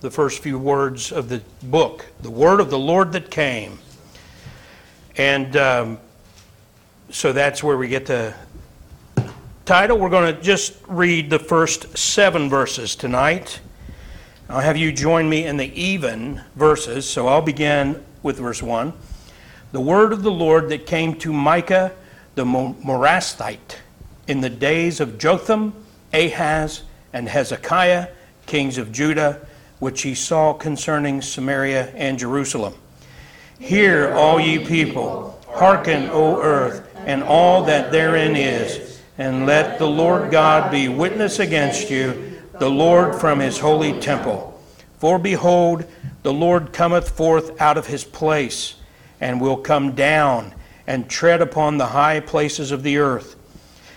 the 0.00 0.10
first 0.10 0.42
few 0.42 0.58
words 0.58 1.12
of 1.12 1.28
the 1.28 1.42
book, 1.62 2.06
The 2.22 2.30
Word 2.30 2.60
of 2.60 2.70
the 2.70 2.78
Lord 2.78 3.12
That 3.12 3.30
Came. 3.30 3.78
And 5.16 5.56
um, 5.56 5.98
so 7.10 7.32
that's 7.32 7.62
where 7.62 7.76
we 7.76 7.88
get 7.88 8.06
the 8.06 8.34
title. 9.64 9.98
We're 9.98 10.10
going 10.10 10.34
to 10.34 10.42
just 10.42 10.76
read 10.86 11.30
the 11.30 11.38
first 11.38 11.96
seven 11.96 12.50
verses 12.50 12.96
tonight. 12.96 13.60
I'll 14.48 14.60
have 14.60 14.76
you 14.76 14.92
join 14.92 15.28
me 15.28 15.46
in 15.46 15.56
the 15.56 15.72
even 15.80 16.42
verses, 16.54 17.08
so 17.08 17.28
I'll 17.28 17.40
begin 17.40 18.04
with 18.22 18.38
verse 18.38 18.62
1. 18.62 18.92
The 19.72 19.80
word 19.80 20.12
of 20.12 20.22
the 20.22 20.30
Lord 20.30 20.68
that 20.68 20.86
came 20.86 21.14
to 21.20 21.32
Micah 21.32 21.92
the 22.34 22.44
Morasthite 22.44 23.76
in 24.26 24.40
the 24.40 24.50
days 24.50 25.00
of 25.00 25.18
Jotham, 25.18 25.74
Ahaz, 26.12 26.82
and 27.12 27.28
Hezekiah, 27.28 28.08
kings 28.46 28.78
of 28.78 28.92
Judah, 28.92 29.46
which 29.78 30.02
he 30.02 30.14
saw 30.14 30.52
concerning 30.52 31.20
Samaria 31.20 31.88
and 31.94 32.18
Jerusalem. 32.18 32.74
Hear, 33.58 34.12
all 34.12 34.40
ye 34.40 34.64
people, 34.64 35.40
hearken, 35.48 36.08
O 36.10 36.40
earth, 36.40 36.88
and 36.96 37.22
all 37.22 37.64
that 37.64 37.92
therein 37.92 38.36
is. 38.36 39.00
And 39.16 39.46
let 39.46 39.78
the 39.78 39.86
Lord 39.86 40.30
God 40.30 40.70
be 40.70 40.88
witness 40.88 41.38
against 41.38 41.90
you, 41.90 42.40
the 42.58 42.70
Lord 42.70 43.20
from 43.20 43.40
his 43.40 43.58
holy 43.58 44.00
temple. 44.00 44.60
For 44.98 45.18
behold, 45.18 45.84
the 46.22 46.32
Lord 46.32 46.72
cometh 46.72 47.10
forth 47.10 47.60
out 47.60 47.76
of 47.76 47.86
his 47.86 48.04
place, 48.04 48.74
and 49.20 49.40
will 49.40 49.56
come 49.56 49.92
down 49.92 50.54
and 50.86 51.08
tread 51.08 51.40
upon 51.40 51.78
the 51.78 51.86
high 51.86 52.20
places 52.20 52.72
of 52.72 52.82
the 52.82 52.98
earth. 52.98 53.36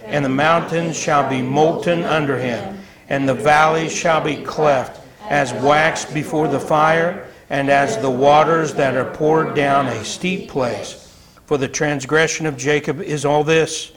And 0.04 0.24
the 0.24 0.30
mountains 0.30 0.98
shall 0.98 1.30
be 1.30 1.42
molten 1.42 2.04
under 2.04 2.38
him, 2.38 2.80
and 3.10 3.28
the 3.28 3.34
valleys 3.34 3.96
shall 3.96 4.22
be 4.22 4.38
cleft 4.38 5.02
as 5.30 5.54
wax 5.54 6.06
before 6.06 6.48
the 6.48 6.60
fire, 6.60 7.28
and 7.50 7.70
as 7.70 7.98
the 8.00 8.10
waters 8.10 8.74
that 8.74 8.96
are 8.96 9.12
poured 9.12 9.56
down 9.56 9.88
a 9.88 10.04
steep 10.04 10.50
place. 10.50 11.04
For 11.46 11.58
the 11.58 11.68
transgression 11.68 12.46
of 12.46 12.58
Jacob 12.58 13.02
is 13.02 13.24
all 13.24 13.44
this, 13.44 13.92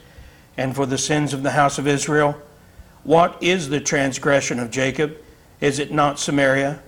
and 0.57 0.75
for 0.75 0.85
the 0.85 0.97
sins 0.97 1.33
of 1.33 1.43
the 1.43 1.51
house 1.51 1.77
of 1.77 1.87
Israel. 1.87 2.35
What 3.03 3.41
is 3.41 3.69
the 3.69 3.81
transgression 3.81 4.59
of 4.59 4.71
Jacob? 4.71 5.17
Is 5.59 5.79
it 5.79 5.91
not 5.91 6.19
Samaria? 6.19 6.81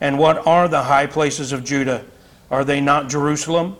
And 0.00 0.18
what 0.18 0.46
are 0.46 0.68
the 0.68 0.82
high 0.82 1.06
places 1.06 1.52
of 1.52 1.64
Judah? 1.64 2.04
Are 2.50 2.64
they 2.64 2.80
not 2.80 3.08
Jerusalem? 3.08 3.76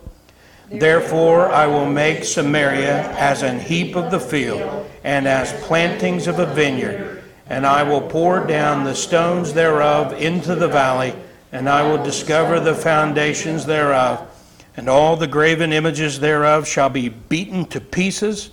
Therefore 0.71 1.49
I 1.49 1.67
will 1.67 1.85
make 1.85 2.23
Samaria 2.23 3.11
as 3.11 3.43
an 3.43 3.59
heap 3.59 3.95
of 3.95 4.09
the 4.09 4.19
field, 4.19 4.89
and 5.03 5.27
as 5.27 5.53
plantings 5.65 6.27
of 6.27 6.39
a 6.39 6.45
vineyard. 6.47 7.12
And 7.53 7.67
I 7.67 7.83
will 7.83 8.01
pour 8.01 8.47
down 8.47 8.83
the 8.83 8.95
stones 8.95 9.53
thereof 9.53 10.13
into 10.13 10.55
the 10.55 10.67
valley, 10.67 11.13
and 11.51 11.69
I 11.69 11.87
will 11.87 12.03
discover 12.03 12.59
the 12.59 12.73
foundations 12.73 13.65
thereof. 13.67 14.27
And 14.75 14.89
all 14.89 15.15
the 15.15 15.27
graven 15.27 15.71
images 15.71 16.19
thereof 16.19 16.67
shall 16.67 16.89
be 16.89 17.09
beaten 17.09 17.65
to 17.65 17.79
pieces, 17.79 18.49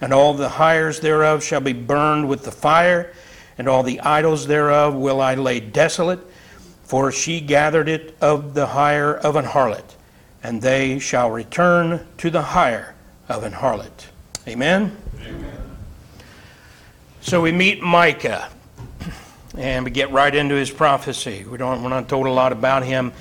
and 0.00 0.12
all 0.12 0.34
the 0.34 0.48
hires 0.48 0.98
thereof 0.98 1.44
shall 1.44 1.60
be 1.60 1.72
burned 1.72 2.28
with 2.28 2.44
the 2.44 2.50
fire, 2.50 3.12
and 3.56 3.68
all 3.68 3.84
the 3.84 4.00
idols 4.00 4.48
thereof 4.48 4.94
will 4.94 5.20
I 5.20 5.36
lay 5.36 5.60
desolate, 5.60 6.20
for 6.82 7.12
she 7.12 7.40
gathered 7.40 7.88
it 7.88 8.16
of 8.20 8.54
the 8.54 8.66
hire 8.66 9.14
of 9.14 9.36
an 9.36 9.44
harlot 9.44 9.94
and 10.42 10.62
they 10.62 10.98
shall 10.98 11.30
return 11.30 12.06
to 12.18 12.30
the 12.30 12.42
hire 12.42 12.94
of 13.28 13.42
an 13.44 13.52
harlot. 13.52 14.06
Amen? 14.48 14.96
Amen. 15.20 15.69
So 17.22 17.42
we 17.42 17.52
meet 17.52 17.82
Micah, 17.82 18.48
and 19.56 19.84
we 19.84 19.90
get 19.90 20.10
right 20.10 20.34
into 20.34 20.54
his 20.54 20.70
prophecy. 20.70 21.44
We 21.44 21.58
don't, 21.58 21.82
we're 21.82 21.90
not 21.90 22.08
told 22.08 22.26
a 22.26 22.30
lot 22.30 22.50
about 22.50 22.82
him, 22.82 23.12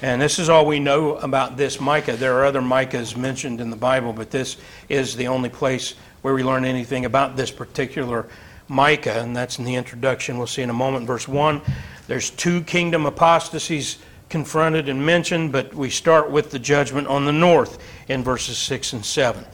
and 0.00 0.20
this 0.22 0.38
is 0.38 0.48
all 0.48 0.64
we 0.64 0.80
know 0.80 1.16
about 1.16 1.58
this 1.58 1.78
Micah. 1.78 2.16
There 2.16 2.38
are 2.38 2.46
other 2.46 2.62
Micahs 2.62 3.14
mentioned 3.14 3.60
in 3.60 3.68
the 3.68 3.76
Bible, 3.76 4.14
but 4.14 4.30
this 4.30 4.56
is 4.88 5.16
the 5.16 5.28
only 5.28 5.50
place 5.50 5.94
where 6.22 6.32
we 6.32 6.42
learn 6.42 6.64
anything 6.64 7.04
about 7.04 7.36
this 7.36 7.50
particular 7.50 8.26
Micah, 8.68 9.20
and 9.20 9.36
that's 9.36 9.58
in 9.58 9.66
the 9.66 9.74
introduction. 9.74 10.38
We'll 10.38 10.46
see 10.46 10.62
in 10.62 10.70
a 10.70 10.74
moment. 10.74 11.06
Verse 11.06 11.28
1 11.28 11.60
there's 12.08 12.30
two 12.30 12.62
kingdom 12.62 13.06
apostasies 13.06 13.98
confronted 14.28 14.88
and 14.88 15.04
mentioned, 15.04 15.52
but 15.52 15.74
we 15.74 15.90
start 15.90 16.30
with 16.30 16.50
the 16.50 16.58
judgment 16.58 17.06
on 17.06 17.26
the 17.26 17.32
north 17.32 17.78
in 18.08 18.24
verses 18.24 18.56
6 18.58 18.94
and 18.94 19.04
7. 19.04 19.44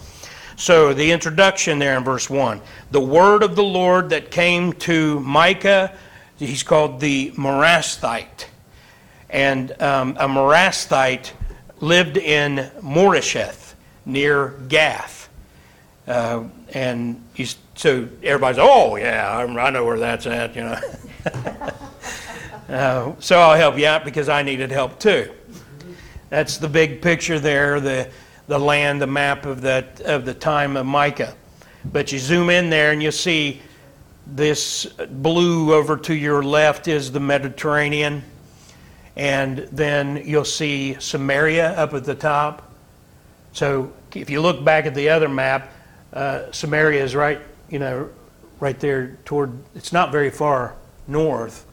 So, 0.58 0.92
the 0.92 1.12
introduction 1.12 1.78
there 1.78 1.96
in 1.96 2.02
verse 2.02 2.28
1 2.28 2.60
the 2.90 3.00
word 3.00 3.44
of 3.44 3.54
the 3.54 3.62
Lord 3.62 4.10
that 4.10 4.32
came 4.32 4.72
to 4.72 5.20
Micah, 5.20 5.96
he's 6.36 6.64
called 6.64 6.98
the 6.98 7.30
Morasthite. 7.36 8.46
And 9.30 9.70
um, 9.80 10.16
a 10.18 10.26
Morasthite 10.26 11.30
lived 11.78 12.16
in 12.16 12.56
Moresheth 12.82 13.74
near 14.04 14.48
Gath. 14.66 15.28
Uh, 16.08 16.44
and 16.74 17.22
he's, 17.34 17.54
so 17.76 18.08
everybody's, 18.24 18.58
oh, 18.58 18.96
yeah, 18.96 19.36
I 19.38 19.70
know 19.70 19.84
where 19.84 20.00
that's 20.00 20.26
at, 20.26 20.56
you 20.56 20.62
know. 20.62 20.80
Uh, 22.68 23.14
so 23.18 23.38
I'll 23.38 23.56
help 23.56 23.78
you 23.78 23.86
out 23.86 24.04
because 24.04 24.28
I 24.28 24.42
needed 24.42 24.70
help 24.70 25.00
too. 25.00 25.32
That's 26.28 26.58
the 26.58 26.68
big 26.68 27.00
picture 27.00 27.40
there, 27.40 27.80
the, 27.80 28.10
the 28.48 28.58
land, 28.58 29.00
the 29.00 29.06
map 29.06 29.46
of, 29.46 29.60
that, 29.60 30.00
of 30.00 30.24
the 30.24 30.34
time 30.34 30.76
of 30.76 30.86
Micah. 30.86 31.34
But 31.84 32.10
you 32.10 32.18
zoom 32.18 32.50
in 32.50 32.70
there 32.70 32.90
and 32.90 33.02
you 33.02 33.12
see 33.12 33.62
this 34.26 34.86
blue 34.86 35.72
over 35.72 35.96
to 35.96 36.14
your 36.14 36.42
left 36.42 36.88
is 36.88 37.12
the 37.12 37.20
Mediterranean. 37.20 38.24
And 39.16 39.58
then 39.72 40.22
you'll 40.24 40.44
see 40.44 40.96
Samaria 40.98 41.72
up 41.72 41.94
at 41.94 42.04
the 42.04 42.14
top. 42.14 42.72
So 43.52 43.92
if 44.14 44.30
you 44.30 44.40
look 44.40 44.64
back 44.64 44.86
at 44.86 44.94
the 44.94 45.10
other 45.10 45.28
map, 45.28 45.72
uh, 46.12 46.50
Samaria 46.50 47.04
is 47.04 47.14
right, 47.14 47.40
you 47.68 47.78
know, 47.78 48.08
right 48.60 48.78
there 48.80 49.18
toward, 49.24 49.52
it's 49.74 49.92
not 49.92 50.10
very 50.10 50.30
far 50.30 50.74
north. 51.06 51.66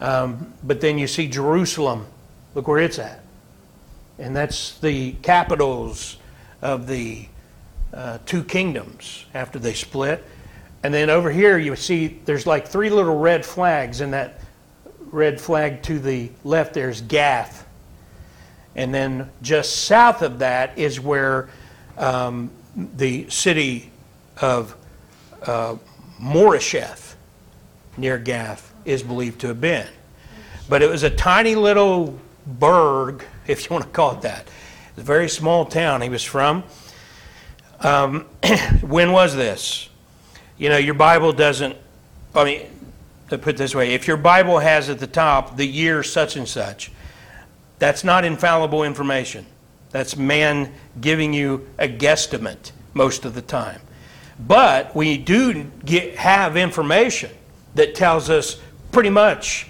Um, 0.00 0.52
but 0.62 0.80
then 0.80 0.98
you 0.98 1.06
see 1.06 1.28
Jerusalem. 1.28 2.06
Look 2.54 2.68
where 2.68 2.78
it's 2.78 2.98
at. 2.98 3.23
And 4.18 4.34
that's 4.34 4.78
the 4.78 5.12
capitals 5.22 6.18
of 6.62 6.86
the 6.86 7.26
uh, 7.92 8.18
two 8.26 8.44
kingdoms 8.44 9.26
after 9.34 9.58
they 9.58 9.74
split. 9.74 10.24
And 10.82 10.92
then 10.92 11.10
over 11.10 11.30
here 11.30 11.58
you 11.58 11.74
see 11.76 12.20
there's 12.24 12.46
like 12.46 12.68
three 12.68 12.90
little 12.90 13.18
red 13.18 13.44
flags, 13.44 14.00
and 14.00 14.12
that 14.12 14.40
red 15.10 15.40
flag 15.40 15.82
to 15.84 15.98
the 15.98 16.30
left 16.42 16.74
there's 16.74 17.00
Gath. 17.00 17.66
And 18.76 18.92
then 18.92 19.30
just 19.42 19.84
south 19.84 20.22
of 20.22 20.40
that 20.40 20.76
is 20.78 21.00
where 21.00 21.48
um, 21.96 22.50
the 22.76 23.28
city 23.30 23.90
of 24.40 24.76
uh, 25.42 25.76
near 27.96 28.18
Gath 28.18 28.74
is 28.84 29.02
believed 29.02 29.40
to 29.42 29.48
have 29.48 29.60
been. 29.60 29.86
But 30.68 30.82
it 30.82 30.88
was 30.88 31.02
a 31.02 31.10
tiny 31.10 31.54
little 31.54 32.18
burg, 32.46 33.24
if 33.46 33.64
you 33.64 33.74
want 33.74 33.84
to 33.84 33.90
call 33.90 34.12
it 34.12 34.22
that. 34.22 34.48
It's 34.90 34.98
a 34.98 35.02
very 35.02 35.28
small 35.28 35.64
town 35.64 36.00
he 36.00 36.08
was 36.08 36.22
from. 36.22 36.64
Um, 37.80 38.26
when 38.82 39.12
was 39.12 39.34
this? 39.34 39.88
You 40.56 40.68
know, 40.68 40.76
your 40.76 40.94
Bible 40.94 41.32
doesn't, 41.32 41.76
I 42.34 42.44
mean, 42.44 42.66
to 43.30 43.38
put 43.38 43.56
this 43.56 43.74
way, 43.74 43.94
if 43.94 44.06
your 44.06 44.16
Bible 44.16 44.58
has 44.58 44.88
at 44.88 44.98
the 44.98 45.06
top 45.06 45.56
the 45.56 45.66
year 45.66 46.02
such 46.02 46.36
and 46.36 46.46
such, 46.46 46.92
that's 47.78 48.04
not 48.04 48.24
infallible 48.24 48.84
information. 48.84 49.46
That's 49.90 50.16
man 50.16 50.72
giving 51.00 51.32
you 51.32 51.68
a 51.78 51.88
guesstimate 51.88 52.72
most 52.94 53.24
of 53.24 53.34
the 53.34 53.42
time. 53.42 53.80
But 54.38 54.94
we 54.94 55.18
do 55.18 55.70
get, 55.84 56.16
have 56.16 56.56
information 56.56 57.30
that 57.74 57.94
tells 57.94 58.30
us 58.30 58.60
pretty 58.92 59.10
much, 59.10 59.68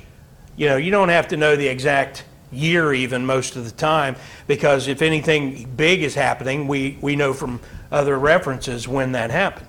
you 0.56 0.68
know, 0.68 0.76
you 0.76 0.90
don't 0.90 1.08
have 1.08 1.28
to 1.28 1.36
know 1.36 1.56
the 1.56 1.68
exact 1.68 2.24
year 2.54 2.92
even 2.92 3.26
most 3.26 3.56
of 3.56 3.64
the 3.64 3.70
time 3.70 4.16
because 4.46 4.88
if 4.88 5.02
anything 5.02 5.68
big 5.76 6.02
is 6.02 6.14
happening, 6.14 6.66
we, 6.68 6.98
we 7.00 7.16
know 7.16 7.32
from 7.32 7.60
other 7.90 8.18
references 8.18 8.88
when 8.88 9.12
that 9.12 9.30
happened. 9.30 9.66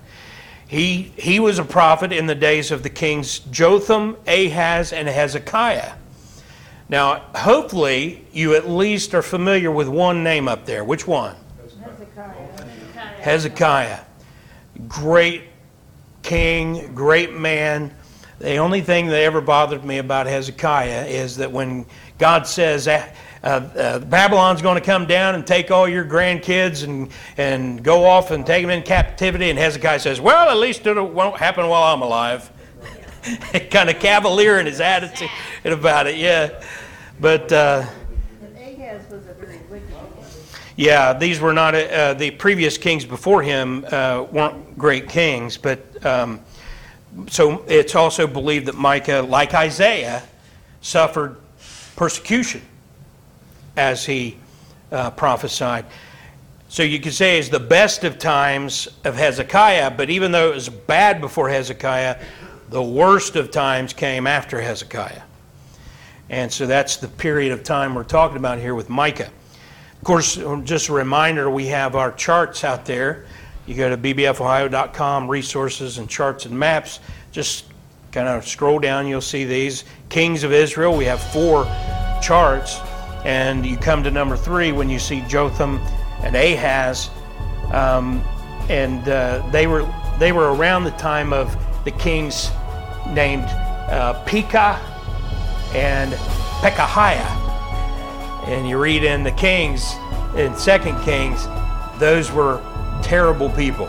He, 0.67 1.13
he 1.17 1.39
was 1.39 1.59
a 1.59 1.63
prophet 1.63 2.11
in 2.11 2.25
the 2.25 2.35
days 2.35 2.71
of 2.71 2.83
the 2.83 2.89
kings 2.89 3.39
Jotham, 3.39 4.17
Ahaz, 4.27 4.93
and 4.93 5.07
Hezekiah. 5.07 5.93
Now, 6.89 7.21
hopefully, 7.35 8.25
you 8.31 8.55
at 8.55 8.69
least 8.69 9.13
are 9.13 9.21
familiar 9.21 9.71
with 9.71 9.87
one 9.87 10.23
name 10.23 10.47
up 10.47 10.65
there. 10.65 10.83
Which 10.83 11.07
one? 11.07 11.35
Hezekiah. 11.83 12.65
Hezekiah. 13.19 13.99
Great 14.87 15.43
king, 16.21 16.93
great 16.93 17.33
man. 17.33 17.93
The 18.39 18.57
only 18.57 18.81
thing 18.81 19.07
that 19.07 19.21
ever 19.21 19.41
bothered 19.41 19.85
me 19.85 19.99
about 19.99 20.27
Hezekiah 20.27 21.05
is 21.05 21.37
that 21.37 21.51
when 21.51 21.85
God 22.17 22.47
says, 22.47 22.87
uh, 22.87 23.05
uh, 23.45 23.99
Babylon's 23.99 24.61
going 24.61 24.75
to 24.75 24.85
come 24.85 25.05
down 25.05 25.35
and 25.35 25.45
take 25.45 25.69
all 25.69 25.87
your 25.87 26.03
grandkids 26.03 26.83
and, 26.83 27.11
and 27.37 27.83
go 27.83 28.05
off 28.05 28.31
and 28.31 28.45
take 28.45 28.63
them 28.63 28.71
in 28.71 28.81
captivity, 28.81 29.49
and 29.49 29.59
Hezekiah 29.59 29.99
says, 29.99 30.19
Well, 30.19 30.49
at 30.49 30.57
least 30.57 30.85
it 30.87 30.99
won't 30.99 31.37
happen 31.37 31.67
while 31.67 31.93
I'm 31.93 32.01
alive. 32.01 32.51
kind 33.71 33.89
of 33.89 33.99
cavalier 33.99 34.59
in 34.59 34.65
his 34.65 34.79
attitude 34.79 35.29
about 35.63 36.07
it, 36.07 36.17
yeah. 36.17 36.61
But. 37.19 37.51
Uh, 37.51 37.85
yeah, 40.77 41.13
these 41.13 41.39
were 41.39 41.53
not 41.53 41.73
uh, 41.73 42.15
the 42.15 42.31
previous 42.31 42.77
kings 42.77 43.05
before 43.05 43.41
him 43.41 43.85
uh, 43.89 44.25
weren't 44.29 44.77
great 44.77 45.07
kings, 45.07 45.57
but 45.57 46.05
um, 46.05 46.41
so 47.27 47.63
it's 47.67 47.95
also 47.95 48.27
believed 48.27 48.65
that 48.65 48.75
Micah, 48.75 49.25
like 49.27 49.53
Isaiah, 49.53 50.21
suffered 50.81 51.37
persecution 51.95 52.61
as 53.77 54.05
he 54.05 54.37
uh, 54.91 55.11
prophesied. 55.11 55.85
So 56.67 56.83
you 56.83 56.99
could 56.99 57.13
say 57.13 57.39
it's 57.39 57.49
the 57.49 57.59
best 57.59 58.03
of 58.03 58.17
times 58.17 58.87
of 59.03 59.15
Hezekiah, 59.15 59.91
but 59.91 60.09
even 60.09 60.31
though 60.31 60.51
it 60.51 60.55
was 60.55 60.69
bad 60.69 61.21
before 61.21 61.49
Hezekiah, 61.49 62.19
the 62.69 62.83
worst 62.83 63.35
of 63.35 63.51
times 63.51 63.93
came 63.93 64.27
after 64.27 64.59
Hezekiah. 64.59 65.21
And 66.29 66.51
so 66.51 66.65
that's 66.65 66.97
the 66.97 67.07
period 67.07 67.51
of 67.51 67.63
time 67.63 67.93
we're 67.93 68.03
talking 68.03 68.37
about 68.37 68.57
here 68.57 68.73
with 68.73 68.89
Micah. 68.89 69.29
Of 69.93 70.03
course, 70.03 70.39
just 70.63 70.89
a 70.89 70.93
reminder 70.93 71.49
we 71.49 71.67
have 71.67 71.95
our 71.95 72.11
charts 72.11 72.63
out 72.63 72.85
there 72.85 73.25
You 73.65 73.75
go 73.75 73.89
to 73.89 73.97
bbfohio.com, 73.97 75.27
resources 75.27 75.97
and 75.97 76.09
charts 76.09 76.45
and 76.45 76.57
maps. 76.57 76.99
Just 77.31 77.65
kind 78.15 78.29
of 78.29 78.47
scroll 78.47 78.79
down, 78.79 79.07
you'll 79.07 79.19
see 79.19 79.43
these. 79.43 79.83
Kings 80.07 80.45
of 80.45 80.53
Israel, 80.53 80.95
we 80.95 81.03
have 81.03 81.21
four 81.21 81.65
charts. 82.23 82.79
And 83.25 83.65
you 83.65 83.75
come 83.75 84.03
to 84.03 84.11
number 84.11 84.37
three 84.37 84.71
when 84.71 84.89
you 84.89 84.99
see 84.99 85.19
Jotham 85.27 85.79
and 86.23 86.33
Ahaz. 86.33 87.09
Um, 87.73 88.23
and 88.69 89.07
uh, 89.09 89.45
they 89.51 89.67
were 89.67 89.85
they 90.17 90.31
were 90.31 90.53
around 90.53 90.85
the 90.85 90.91
time 90.91 91.33
of 91.33 91.57
the 91.83 91.91
kings 91.91 92.51
named 93.09 93.43
uh, 93.43 94.23
Pekah 94.25 94.79
and 95.75 96.13
Pekahiah. 96.63 97.43
And 98.47 98.69
you 98.69 98.77
read 98.77 99.03
in 99.03 99.23
the 99.23 99.31
Kings, 99.31 99.93
in 100.37 100.55
Second 100.55 101.01
Kings, 101.03 101.45
those 101.99 102.31
were 102.31 102.61
terrible 103.03 103.49
people, 103.49 103.87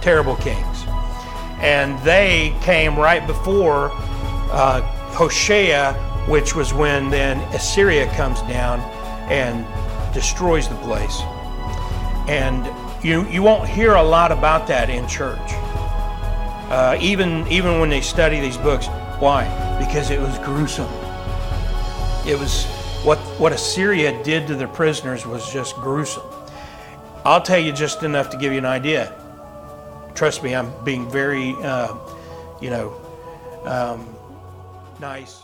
terrible 0.00 0.34
kings. 0.36 0.84
And 1.62 1.98
they 2.00 2.54
came 2.60 2.96
right 2.96 3.24
before 3.26 3.90
uh, 4.50 4.82
Hoshea, 5.12 5.92
which 6.28 6.54
was 6.54 6.74
when 6.74 7.08
then 7.08 7.38
Assyria 7.54 8.12
comes 8.14 8.40
down 8.42 8.80
and 9.30 9.64
destroys 10.12 10.68
the 10.68 10.74
place. 10.76 11.20
And 12.28 12.66
you, 13.04 13.26
you 13.28 13.42
won't 13.42 13.68
hear 13.68 13.94
a 13.94 14.02
lot 14.02 14.32
about 14.32 14.66
that 14.66 14.90
in 14.90 15.06
church. 15.08 15.38
Uh, 16.68 16.96
even, 17.00 17.46
even 17.48 17.78
when 17.80 17.90
they 17.90 18.00
study 18.00 18.40
these 18.40 18.56
books. 18.56 18.86
Why? 19.18 19.44
Because 19.78 20.10
it 20.10 20.20
was 20.20 20.38
gruesome. 20.38 20.88
It 22.26 22.38
was 22.38 22.64
what, 23.04 23.18
what 23.38 23.52
Assyria 23.52 24.22
did 24.24 24.46
to 24.48 24.54
their 24.54 24.68
prisoners 24.68 25.26
was 25.26 25.52
just 25.52 25.76
gruesome. 25.76 26.24
I'll 27.24 27.42
tell 27.42 27.58
you 27.58 27.72
just 27.72 28.02
enough 28.02 28.30
to 28.30 28.36
give 28.36 28.52
you 28.52 28.58
an 28.58 28.64
idea. 28.66 29.12
Trust 30.14 30.42
me, 30.42 30.54
I'm 30.54 30.72
being 30.84 31.10
very, 31.10 31.52
uh, 31.62 31.96
you 32.60 32.70
know, 32.70 32.94
um, 33.64 34.06
nice. 35.00 35.42